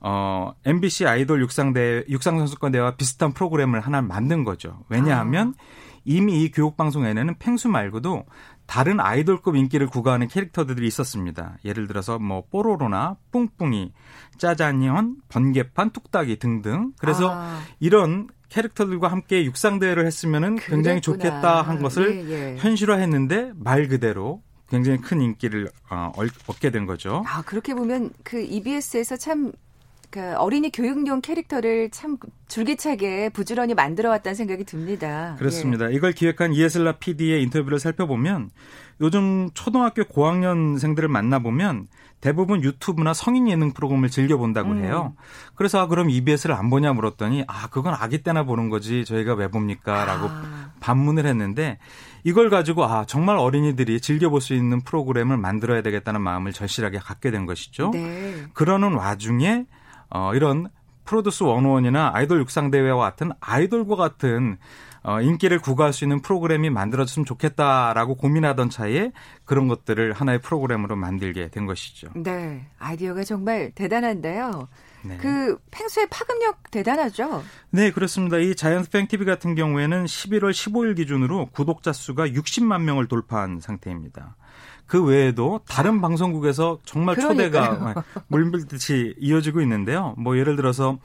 어 0.00 0.52
MBC 0.64 1.06
아이돌 1.06 1.40
육상 1.40 1.72
대 1.72 2.04
육상 2.08 2.38
선수권 2.38 2.70
대회와 2.72 2.96
비슷한 2.96 3.32
프로그램을 3.32 3.80
하나 3.80 4.00
만든 4.00 4.44
거죠. 4.44 4.84
왜냐하면 4.88 5.54
아. 5.58 5.62
이미 6.04 6.44
이 6.44 6.52
교육 6.52 6.76
방송에는 6.76 7.34
펭수 7.38 7.68
말고도 7.68 8.26
다른 8.66 9.00
아이돌급 9.00 9.56
인기를 9.56 9.86
구가하는 9.86 10.28
캐릭터들이 10.28 10.86
있었습니다. 10.86 11.58
예를 11.64 11.86
들어서 11.86 12.18
뭐 12.18 12.44
뽀로로나 12.50 13.16
뿡뿡이, 13.30 13.92
짜잔현, 14.38 15.16
번개판, 15.28 15.90
뚝딱이 15.90 16.38
등등. 16.38 16.92
그래서 16.98 17.30
아. 17.32 17.60
이런 17.78 18.28
캐릭터들과 18.48 19.08
함께 19.08 19.44
육상 19.44 19.78
대회를 19.78 20.06
했으면은 20.06 20.56
굉장히 20.56 21.00
좋겠다 21.00 21.62
한 21.62 21.82
것을 21.82 22.24
예, 22.28 22.30
예. 22.30 22.56
현실화했는데 22.58 23.52
말 23.56 23.88
그대로 23.88 24.42
굉장히 24.68 24.98
큰 24.98 25.20
인기를 25.20 25.68
어, 25.90 26.12
얻게 26.46 26.70
된 26.70 26.86
거죠. 26.86 27.24
아 27.26 27.42
그렇게 27.42 27.74
보면 27.74 28.10
그 28.22 28.40
EBS에서 28.40 29.16
참 29.16 29.52
그 30.14 30.36
어린이 30.36 30.70
교육용 30.70 31.20
캐릭터를 31.20 31.90
참 31.90 32.18
줄기차게 32.46 33.30
부지런히 33.30 33.74
만들어왔다는 33.74 34.36
생각이 34.36 34.62
듭니다. 34.62 35.34
그렇습니다. 35.40 35.90
예. 35.90 35.94
이걸 35.96 36.12
기획한 36.12 36.52
이에슬라 36.52 36.98
PD의 36.98 37.42
인터뷰를 37.42 37.80
살펴보면 37.80 38.50
요즘 39.00 39.50
초등학교 39.54 40.04
고학년생들을 40.04 41.08
만나보면 41.08 41.88
대부분 42.20 42.62
유튜브나 42.62 43.12
성인 43.12 43.48
예능 43.48 43.72
프로그램을 43.72 44.08
즐겨 44.08 44.36
본다고 44.36 44.70
음. 44.70 44.84
해요. 44.84 45.16
그래서 45.56 45.80
아, 45.80 45.88
그럼 45.88 46.08
EBS를 46.10 46.54
안 46.54 46.70
보냐 46.70 46.92
물었더니 46.92 47.42
아 47.48 47.66
그건 47.70 47.92
아기 47.98 48.22
때나 48.22 48.44
보는 48.44 48.70
거지 48.70 49.04
저희가 49.04 49.34
왜 49.34 49.48
봅니까 49.48 50.04
라고 50.04 50.28
아. 50.30 50.70
반문을 50.78 51.26
했는데 51.26 51.78
이걸 52.22 52.50
가지고 52.50 52.84
아 52.84 53.04
정말 53.04 53.36
어린이들이 53.36 54.00
즐겨볼 54.00 54.40
수 54.40 54.54
있는 54.54 54.80
프로그램을 54.80 55.38
만들어야 55.38 55.82
되겠다는 55.82 56.20
마음을 56.20 56.52
절실하게 56.52 56.98
갖게 56.98 57.32
된 57.32 57.46
것이죠. 57.46 57.90
네. 57.92 58.44
그러는 58.52 58.92
와중에 58.92 59.66
어, 60.14 60.32
이런 60.34 60.68
프로듀스 61.04 61.42
원원이나 61.42 62.12
아이돌 62.14 62.40
육상대회와 62.40 62.96
같은 62.96 63.32
아이돌과 63.40 63.96
같은 63.96 64.56
어, 65.02 65.20
인기를 65.20 65.58
구가할 65.58 65.92
수 65.92 66.04
있는 66.04 66.22
프로그램이 66.22 66.70
만들어졌으면 66.70 67.26
좋겠다라고 67.26 68.14
고민하던 68.14 68.70
차에 68.70 69.12
그런 69.44 69.68
것들을 69.68 70.14
하나의 70.14 70.40
프로그램으로 70.40 70.96
만들게 70.96 71.48
된 71.50 71.66
것이죠. 71.66 72.08
네. 72.14 72.66
아이디어가 72.78 73.24
정말 73.24 73.70
대단한데요. 73.74 74.68
네. 75.02 75.18
그 75.18 75.58
팽수의 75.70 76.06
파급력 76.10 76.70
대단하죠? 76.70 77.42
네, 77.70 77.90
그렇습니다. 77.90 78.38
이 78.38 78.54
자이언트 78.54 78.88
팽 78.88 79.06
TV 79.06 79.26
같은 79.26 79.54
경우에는 79.54 80.06
11월 80.06 80.52
15일 80.52 80.96
기준으로 80.96 81.50
구독자 81.52 81.92
수가 81.92 82.28
60만 82.28 82.80
명을 82.82 83.06
돌파한 83.06 83.60
상태입니다. 83.60 84.36
그 84.86 85.02
외에도 85.02 85.60
다른 85.68 86.00
방송국에서 86.00 86.78
정말 86.84 87.16
그러니까요. 87.16 87.50
초대가 87.50 88.04
물밀듯이 88.28 89.14
이어지고 89.18 89.60
있는데요. 89.62 90.14
뭐 90.18 90.36
예를 90.38 90.56
들어서 90.56 90.98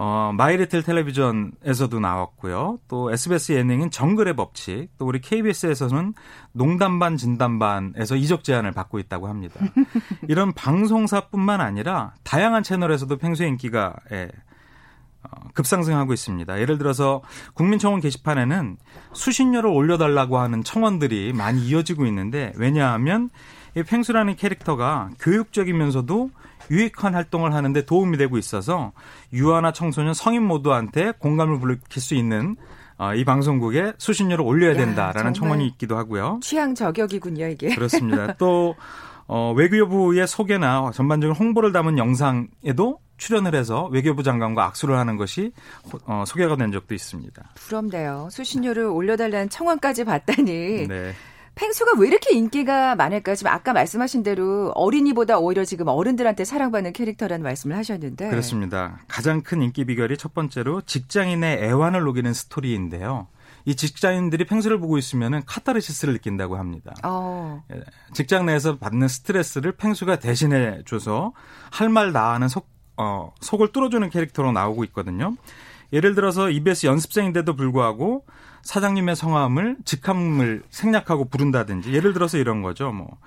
어, 0.00 0.32
마이리틀 0.32 0.84
텔레비전에서도 0.84 1.98
나왔고요. 1.98 2.78
또 2.86 3.10
SBS 3.10 3.54
예능인 3.54 3.90
정글의 3.90 4.36
법칙, 4.36 4.90
또 4.96 5.06
우리 5.06 5.20
KBS에서는 5.20 6.14
농담반 6.52 7.16
진담반에서 7.16 8.14
이적 8.14 8.44
제안을 8.44 8.70
받고 8.70 9.00
있다고 9.00 9.26
합니다. 9.26 9.58
이런 10.28 10.52
방송사뿐만 10.52 11.60
아니라 11.60 12.14
다양한 12.22 12.62
채널에서도 12.62 13.16
평소에 13.16 13.48
인기가 13.48 13.96
예, 14.12 14.24
어, 14.26 14.47
급상승하고 15.54 16.12
있습니다. 16.12 16.60
예를 16.60 16.78
들어서 16.78 17.22
국민청원 17.54 18.00
게시판에는 18.00 18.76
수신료를 19.12 19.70
올려달라고 19.70 20.38
하는 20.38 20.62
청원들이 20.62 21.32
많이 21.32 21.66
이어지고 21.66 22.06
있는데 22.06 22.52
왜냐하면 22.56 23.30
이 23.76 23.82
펭수라는 23.82 24.36
캐릭터가 24.36 25.10
교육적이면서도 25.20 26.30
유익한 26.70 27.14
활동을 27.14 27.54
하는데 27.54 27.84
도움이 27.84 28.16
되고 28.18 28.38
있어서 28.38 28.92
유아나 29.32 29.72
청소년 29.72 30.14
성인 30.14 30.42
모두한테 30.42 31.12
공감을 31.18 31.60
불러킬 31.60 32.02
수 32.02 32.14
있는 32.14 32.56
어, 32.98 33.14
이 33.14 33.24
방송국에 33.24 33.92
수신료를 33.96 34.44
올려야 34.44 34.74
된다라는 34.74 35.28
야, 35.28 35.32
청원이 35.32 35.66
있기도 35.68 35.96
하고요. 35.96 36.40
취향 36.42 36.74
저격이군요, 36.74 37.46
이게. 37.46 37.72
그렇습니다. 37.74 38.34
또 38.34 38.74
어, 39.28 39.52
외교부의 39.52 40.26
소개나 40.26 40.90
전반적인 40.92 41.36
홍보를 41.36 41.72
담은 41.72 41.98
영상에도 41.98 42.98
출연을 43.18 43.54
해서 43.54 43.86
외교부 43.92 44.22
장관과 44.22 44.64
악수를 44.64 44.96
하는 44.96 45.16
것이 45.16 45.52
어, 46.06 46.24
소개가 46.26 46.56
된 46.56 46.72
적도 46.72 46.94
있습니다. 46.94 47.50
부럽네요. 47.54 48.28
수신료를 48.30 48.84
올려달라는 48.84 49.50
청원까지 49.50 50.04
받다니. 50.04 50.88
네. 50.88 51.12
펭수가 51.56 51.94
왜 51.98 52.06
이렇게 52.06 52.36
인기가 52.36 52.94
많을까? 52.94 53.34
지금 53.34 53.50
아까 53.50 53.72
말씀하신 53.72 54.22
대로 54.22 54.70
어린이보다 54.76 55.38
오히려 55.38 55.64
지금 55.64 55.88
어른들한테 55.88 56.44
사랑받는 56.44 56.92
캐릭터라는 56.92 57.42
말씀을 57.42 57.76
하셨는데. 57.76 58.30
그렇습니다. 58.30 59.00
가장 59.08 59.42
큰 59.42 59.62
인기 59.62 59.84
비결이 59.84 60.16
첫 60.18 60.34
번째로 60.34 60.82
직장인의 60.82 61.64
애환을 61.64 62.02
녹이는 62.02 62.32
스토리인데요. 62.32 63.26
이 63.68 63.74
직장인들이 63.74 64.46
펭수를 64.46 64.80
보고 64.80 64.96
있으면 64.96 65.44
카타르시스를 65.44 66.14
느낀다고 66.14 66.56
합니다. 66.56 66.94
어. 67.04 67.62
예, 67.70 67.82
직장 68.14 68.46
내에서 68.46 68.78
받는 68.78 69.08
스트레스를 69.08 69.72
펭수가 69.72 70.20
대신해 70.20 70.80
줘서 70.86 71.34
할말 71.70 72.14
다하는 72.14 72.48
속, 72.48 72.66
어, 72.96 73.34
속을 73.42 73.72
뚫어주는 73.72 74.08
캐릭터로 74.08 74.52
나오고 74.52 74.84
있거든요. 74.84 75.36
예를 75.92 76.14
들어서 76.14 76.48
EBS 76.48 76.86
연습생인데도 76.86 77.56
불구하고 77.56 78.24
사장님의 78.62 79.16
성함을 79.16 79.76
직함을 79.84 80.62
생략하고 80.70 81.26
부른다든지 81.26 81.92
예를 81.92 82.14
들어서 82.14 82.38
이런 82.38 82.62
거죠. 82.62 82.90
뭐 82.90 83.18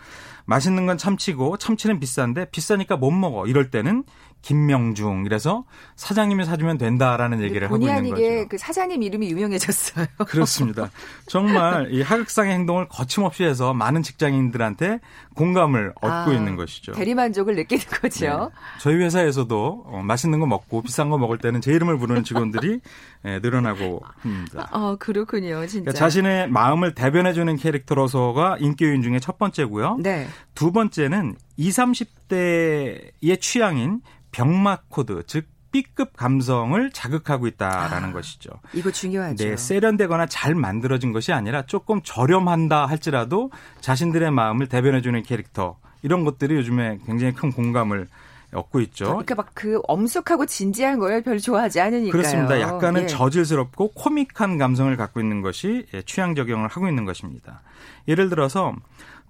맛있는 0.45 0.87
건 0.87 0.97
참치고 0.97 1.57
참치는 1.57 1.99
비싼데 1.99 2.49
비싸니까 2.49 2.97
못 2.97 3.11
먹어. 3.11 3.45
이럴 3.45 3.69
때는 3.69 4.05
김명중 4.41 5.25
이래서 5.25 5.63
사장님이 5.95 6.45
사주면 6.45 6.77
된다라는 6.77 7.41
얘기를 7.41 7.67
하고 7.67 7.77
있는 7.77 7.93
아니게 7.93 8.35
거죠. 8.37 8.47
그 8.49 8.57
사장님 8.57 9.03
이름이 9.03 9.29
유명해졌어요. 9.29 10.07
그렇습니다. 10.27 10.89
정말 11.27 11.93
이 11.93 12.01
하극상의 12.01 12.53
행동을 12.53 12.87
거침없이 12.87 13.43
해서 13.43 13.73
많은 13.73 14.01
직장인들한테 14.01 14.99
공감을 15.35 15.93
얻고 15.95 16.07
아, 16.07 16.33
있는 16.33 16.55
것이죠. 16.55 16.93
대리만족을 16.93 17.55
느끼는 17.55 17.83
거죠. 18.01 18.25
네. 18.25 18.79
저희 18.79 18.95
회사에서도 18.95 19.83
어, 19.85 20.01
맛있는 20.03 20.39
거 20.39 20.45
먹고 20.45 20.81
비싼 20.81 21.09
거 21.09 21.17
먹을 21.17 21.37
때는 21.37 21.61
제 21.61 21.71
이름을 21.71 21.97
부르는 21.97 22.23
직원들이 22.23 22.79
예, 23.25 23.39
늘어나고 23.39 24.01
있습니다. 24.25 24.69
어, 24.71 24.95
그렇군요, 24.97 25.65
진짜. 25.67 25.83
그러니까 25.83 25.91
자신의 25.93 26.49
마음을 26.49 26.95
대변해주는 26.95 27.55
캐릭터로서가 27.55 28.57
인기 28.59 28.85
요인 28.85 29.03
중에 29.03 29.19
첫 29.19 29.37
번째고요. 29.37 29.97
네. 30.01 30.27
두 30.55 30.71
번째는 30.71 31.35
20, 31.61 32.09
30대의 32.29 33.39
취향인 33.39 34.01
병맛 34.31 34.89
코드, 34.89 35.23
즉 35.27 35.45
B급 35.71 36.17
감성을 36.17 36.91
자극하고 36.91 37.47
있다라는 37.47 38.09
아, 38.09 38.13
것이죠. 38.13 38.49
이거 38.73 38.91
중요하죠. 38.91 39.45
네, 39.45 39.55
세련되거나 39.55 40.25
잘 40.25 40.53
만들어진 40.53 41.13
것이 41.13 41.31
아니라 41.31 41.61
조금 41.65 42.01
저렴한다 42.03 42.87
할지라도 42.87 43.51
자신들의 43.79 44.31
마음을 44.31 44.67
대변해주는 44.67 45.23
캐릭터 45.23 45.77
이런 46.01 46.25
것들이 46.25 46.55
요즘에 46.55 46.97
굉장히 47.05 47.33
큰 47.33 47.51
공감을 47.51 48.07
얻고 48.53 48.81
있죠. 48.81 49.05
그러니까 49.05 49.35
막 49.35 49.51
그 49.53 49.79
엄숙하고 49.87 50.45
진지한 50.45 50.99
걸 50.99 51.21
별로 51.21 51.37
좋아하지 51.39 51.79
않으니까요. 51.79 52.11
그렇습니다. 52.11 52.59
약간은 52.59 53.03
예. 53.03 53.07
저질스럽고 53.07 53.91
코믹한 53.93 54.57
감성을 54.57 54.93
갖고 54.97 55.21
있는 55.21 55.41
것이 55.41 55.85
예, 55.93 56.01
취향 56.01 56.35
적용을 56.35 56.67
하고 56.67 56.89
있는 56.89 57.05
것입니다. 57.05 57.61
예를 58.07 58.29
들어서 58.29 58.73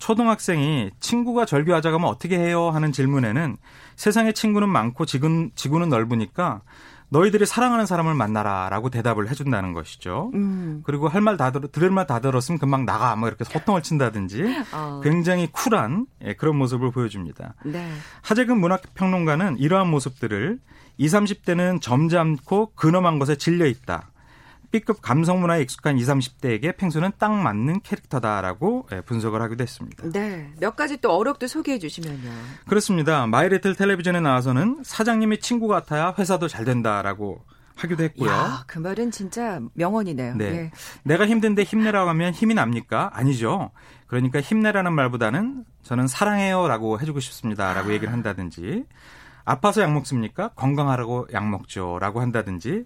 초등학생이 0.02 0.90
친구가 1.00 1.46
절교하자고 1.46 1.96
하면 1.98 2.10
어떻게 2.10 2.38
해요? 2.38 2.70
하는 2.72 2.92
질문에는 2.92 3.56
세상에 3.96 4.32
친구는 4.34 4.68
많고 4.68 5.06
지구는, 5.06 5.52
지구는 5.56 5.90
넓으니까 5.90 6.62
너희들이 7.10 7.46
사랑하는 7.46 7.86
사람을 7.86 8.16
만나라 8.16 8.70
라고 8.70 8.90
대답을 8.90 9.30
해준다는 9.30 9.74
것이죠. 9.74 10.32
음. 10.34 10.82
그리고 10.86 11.08
할 11.10 11.22
말 11.22 11.38
다 11.38 11.52
들을 11.52 11.90
말 11.92 12.08
다 12.08 12.20
들었으면 12.20 12.58
금방 12.58 12.86
나가. 12.86 13.16
뭐 13.16 13.28
이렇게 13.28 13.44
소통을 13.44 13.84
친다든지 13.84 14.44
어. 14.74 15.02
굉장히 15.04 15.48
쿨한 15.52 16.08
예, 16.24 16.34
그런 16.34 16.56
모습을 16.56 16.92
보여줍니다. 16.92 17.56
네. 17.66 17.92
하재근 18.22 18.60
문학평론가는 18.60 19.58
이러한 19.60 19.90
모습들을 19.90 20.60
20, 20.98 21.20
30대는 21.20 21.82
점잖고 21.82 22.72
근엄한 22.76 23.20
것에 23.20 23.36
질려 23.36 23.66
있다. 23.66 24.11
B급 24.72 25.02
감성 25.02 25.42
문화에 25.42 25.62
익숙한 25.62 25.98
20, 25.98 26.10
30대에게 26.16 26.78
펭수는 26.78 27.12
딱 27.18 27.34
맞는 27.34 27.82
캐릭터다라고 27.82 28.88
예, 28.94 29.02
분석을 29.02 29.42
하기도 29.42 29.64
했습니다. 29.64 30.10
네. 30.12 30.52
몇 30.60 30.76
가지 30.76 30.98
또 30.98 31.14
어록도 31.16 31.48
소개해 31.48 31.78
주시면요. 31.80 32.32
그렇습니다. 32.68 33.28
마이리틀 33.28 33.76
텔레비전에 33.76 34.22
나와서는 34.22 34.82
사장님이 34.84 35.40
친구 35.40 35.68
같아야 35.68 36.16
회사도 36.18 36.48
잘 36.48 36.66
된다라고 36.66 37.44
하기도 37.76 38.04
했고요. 38.04 38.30
야, 38.30 38.64
그 38.68 38.80
말은 38.80 39.12
진짜 39.12 39.60
명언이네요. 39.74 40.36
네. 40.36 40.46
예. 40.46 40.72
내가 41.04 41.26
힘든데 41.26 41.64
힘내라고 41.64 42.10
하면 42.10 42.34
힘이 42.34 42.54
납니까? 42.54 43.12
아니죠. 43.14 43.72
그러니까 44.08 44.40
힘내라는 44.42 44.94
말보다는 44.94 45.66
저는 45.84 46.08
사랑해요라고 46.08 47.00
해주고 47.00 47.20
싶습니다라고 47.20 47.94
얘기를 47.94 48.14
한다든지 48.14 48.86
아파서 49.44 49.82
약 49.82 49.92
먹습니까? 49.94 50.50
건강하라고 50.50 51.28
약 51.34 51.50
먹죠라고 51.50 52.22
한다든지 52.22 52.86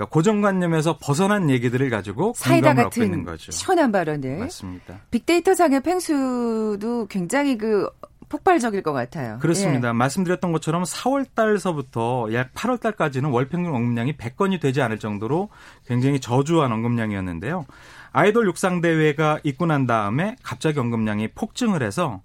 그러니까 0.00 0.06
고정관념에서 0.06 0.96
벗어난 0.98 1.50
얘기들을 1.50 1.90
가지고 1.90 2.32
사이다 2.34 2.74
같은 2.74 3.24
거죠. 3.24 3.52
시원한 3.52 3.92
발언들. 3.92 4.38
맞습니다. 4.38 5.00
빅데이터 5.10 5.54
상의 5.54 5.82
펭수도 5.82 7.06
굉장히 7.08 7.58
그 7.58 7.86
폭발적일 8.30 8.82
것 8.82 8.92
같아요. 8.92 9.38
그렇습니다. 9.40 9.88
예. 9.88 9.92
말씀드렸던 9.92 10.52
것처럼 10.52 10.84
4월 10.84 11.26
달서부터 11.34 12.28
약 12.32 12.54
8월 12.54 12.80
달까지는 12.80 13.30
월 13.30 13.48
평균 13.48 13.74
언급량이 13.74 14.16
100건이 14.16 14.60
되지 14.60 14.80
않을 14.80 14.98
정도로 14.98 15.50
굉장히 15.86 16.20
저조한 16.20 16.72
언급량이었는데요. 16.72 17.66
아이돌 18.12 18.46
육상 18.46 18.80
대회가 18.80 19.38
있고 19.44 19.66
난 19.66 19.86
다음에 19.86 20.36
갑자기 20.42 20.78
언급량이 20.78 21.28
폭증을 21.28 21.82
해서 21.82 22.20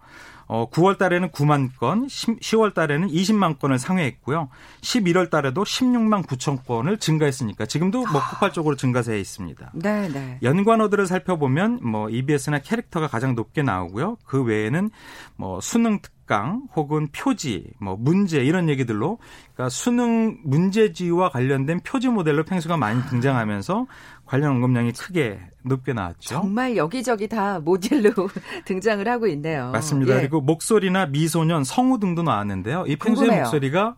어 0.47 0.69
9월 0.69 0.97
달에는 0.97 1.29
9만 1.29 1.75
건, 1.79 2.07
10, 2.07 2.55
월 2.57 2.73
달에는 2.73 3.07
20만 3.07 3.57
건을 3.57 3.79
상회했고요. 3.79 4.49
11월 4.81 5.29
달에도 5.29 5.63
16만 5.63 6.25
9천 6.27 6.65
건을 6.65 6.97
증가했으니까 6.97 7.65
지금도 7.65 8.05
뭐 8.05 8.21
폭발적으로 8.29 8.75
증가세에 8.75 9.19
있습니다. 9.19 9.71
네, 9.73 10.07
네. 10.09 10.39
연관어들을 10.43 11.07
살펴보면 11.07 11.79
뭐 11.81 12.09
EBS나 12.09 12.59
캐릭터가 12.59 13.07
가장 13.07 13.33
높게 13.33 13.63
나오고요. 13.63 14.17
그 14.23 14.43
외에는 14.43 14.91
뭐 15.35 15.59
수능 15.61 15.99
특강 16.25 16.67
혹은 16.75 17.07
표지, 17.11 17.71
뭐 17.79 17.95
문제 17.95 18.43
이런 18.43 18.69
얘기들로 18.69 19.17
그러니까 19.53 19.69
수능 19.69 20.37
문제지와 20.43 21.29
관련된 21.29 21.79
표지 21.81 22.09
모델로 22.09 22.43
펭수가 22.43 22.77
많이 22.77 23.01
등장하면서 23.09 23.87
관련 24.25 24.51
언급량이 24.51 24.91
크게 24.91 25.39
높게 25.63 25.93
나왔죠. 25.93 26.35
정말 26.35 26.75
여기저기 26.77 27.27
다 27.27 27.59
모델로 27.59 28.11
등장을 28.65 29.07
하고 29.07 29.27
있네요. 29.27 29.71
맞습니다. 29.71 30.15
예. 30.15 30.19
그리고 30.19 30.41
목소리나 30.41 31.07
미소년, 31.07 31.63
성우 31.63 31.99
등도 31.99 32.23
나왔는데요. 32.23 32.85
이 32.87 32.95
펭수의 32.95 33.15
궁금해요. 33.15 33.41
목소리가 33.43 33.95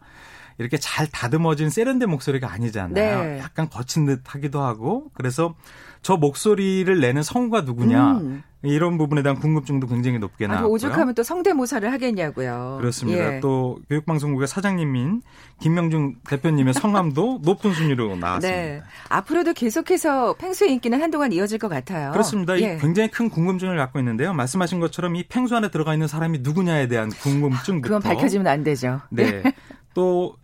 이렇게 0.57 0.77
잘 0.77 1.07
다듬어진 1.07 1.69
세련된 1.69 2.09
목소리가 2.09 2.51
아니잖아요. 2.51 3.23
네. 3.23 3.39
약간 3.39 3.69
거친 3.69 4.05
듯 4.05 4.21
하기도 4.25 4.61
하고 4.61 5.11
그래서 5.13 5.55
저 6.01 6.17
목소리를 6.17 6.99
내는 6.99 7.23
성우가 7.23 7.61
누구냐 7.61 8.11
음. 8.17 8.43
이런 8.63 8.97
부분에 8.97 9.21
대한 9.21 9.39
궁금증도 9.39 9.87
굉장히 9.87 10.17
높게 10.17 10.47
나왔고요. 10.47 10.71
오죽하면 10.71 11.13
또 11.13 11.21
성대모사를 11.23 11.91
하겠냐고요. 11.91 12.77
그렇습니다. 12.79 13.35
예. 13.35 13.39
또 13.39 13.79
교육방송국의 13.89 14.47
사장님인 14.47 15.21
김명중 15.59 16.15
대표님의 16.27 16.73
성함도 16.73 17.39
높은 17.45 17.73
순위로 17.73 18.15
나왔습니다. 18.15 18.49
네. 18.49 18.81
앞으로도 19.09 19.53
계속해서 19.53 20.33
펭수의 20.37 20.73
인기는 20.73 20.99
한동안 20.99 21.31
이어질 21.31 21.59
것 21.59 21.67
같아요. 21.67 22.11
그렇습니다. 22.11 22.55
이 22.55 22.63
예. 22.63 22.77
굉장히 22.77 23.09
큰 23.11 23.29
궁금증을 23.29 23.77
갖고 23.77 23.99
있는데요. 23.99 24.33
말씀하신 24.33 24.79
것처럼 24.79 25.15
이 25.15 25.23
펭수 25.27 25.55
안에 25.55 25.69
들어가 25.69 25.93
있는 25.93 26.07
사람이 26.07 26.39
누구냐에 26.39 26.87
대한 26.87 27.09
궁금증부터 27.09 27.81
그건 27.81 28.01
밝혀지면 28.01 28.47
안 28.47 28.63
되죠. 28.63 29.01
네. 29.09 29.43
또 29.93 30.35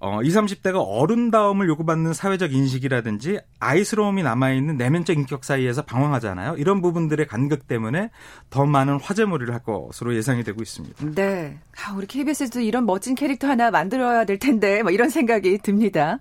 어, 0.00 0.22
20, 0.22 0.42
30대가 0.42 0.84
어른다움을 0.86 1.68
요구받는 1.68 2.12
사회적 2.12 2.52
인식이라든지 2.52 3.40
아이스러움이 3.58 4.22
남아있는 4.22 4.76
내면적 4.76 5.16
인격 5.16 5.44
사이에서 5.44 5.82
방황하잖아요. 5.82 6.54
이런 6.56 6.80
부분들의 6.80 7.26
간극 7.26 7.66
때문에 7.66 8.10
더 8.48 8.64
많은 8.64 9.00
화제몰이를 9.00 9.52
할 9.52 9.62
것으로 9.62 10.14
예상이 10.14 10.44
되고 10.44 10.62
있습니다. 10.62 11.04
네. 11.14 11.58
아, 11.84 11.94
우리 11.94 12.06
KBS에도 12.06 12.60
이런 12.60 12.86
멋진 12.86 13.16
캐릭터 13.16 13.48
하나 13.48 13.70
만들어야 13.70 14.24
될 14.24 14.38
텐데, 14.38 14.82
뭐 14.82 14.92
이런 14.92 15.10
생각이 15.10 15.58
듭니다. 15.58 16.20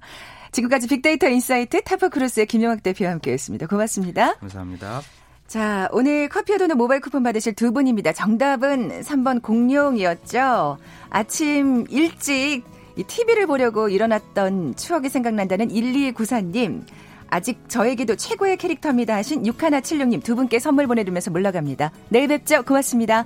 지금까지 0.52 0.88
빅데이터 0.88 1.28
인사이트 1.30 1.84
타파크로스의 1.84 2.48
김영학 2.48 2.82
대표와 2.82 3.12
함께 3.12 3.32
했습니다. 3.32 3.68
고맙습니다. 3.68 4.36
감사합니다. 4.36 5.02
자, 5.46 5.88
오늘 5.92 6.28
커피와 6.30 6.58
도넛 6.58 6.76
모바일 6.78 7.00
쿠폰 7.00 7.24
받으실 7.24 7.54
두 7.54 7.72
분입니다. 7.72 8.12
정답은 8.12 9.02
3번 9.02 9.42
공룡이었죠. 9.42 10.78
아침 11.10 11.86
일찍 11.90 12.64
이 12.98 13.04
TV를 13.04 13.46
보려고 13.48 13.90
일어났던 13.90 14.76
추억이 14.76 15.10
생각난다는 15.10 15.70
1294님. 15.70 16.82
아직 17.30 17.60
저에게도 17.68 18.16
최고의 18.16 18.58
캐릭터입니다 18.58 19.16
하신 19.16 19.44
6176님 19.44 20.24
두 20.24 20.36
분께 20.36 20.60
선물 20.60 20.88
보내드리면서 20.88 21.30
물러갑니다. 21.32 21.92
내일 22.10 22.28
뵙죠. 22.28 22.64
고맙습니다. 22.64 23.26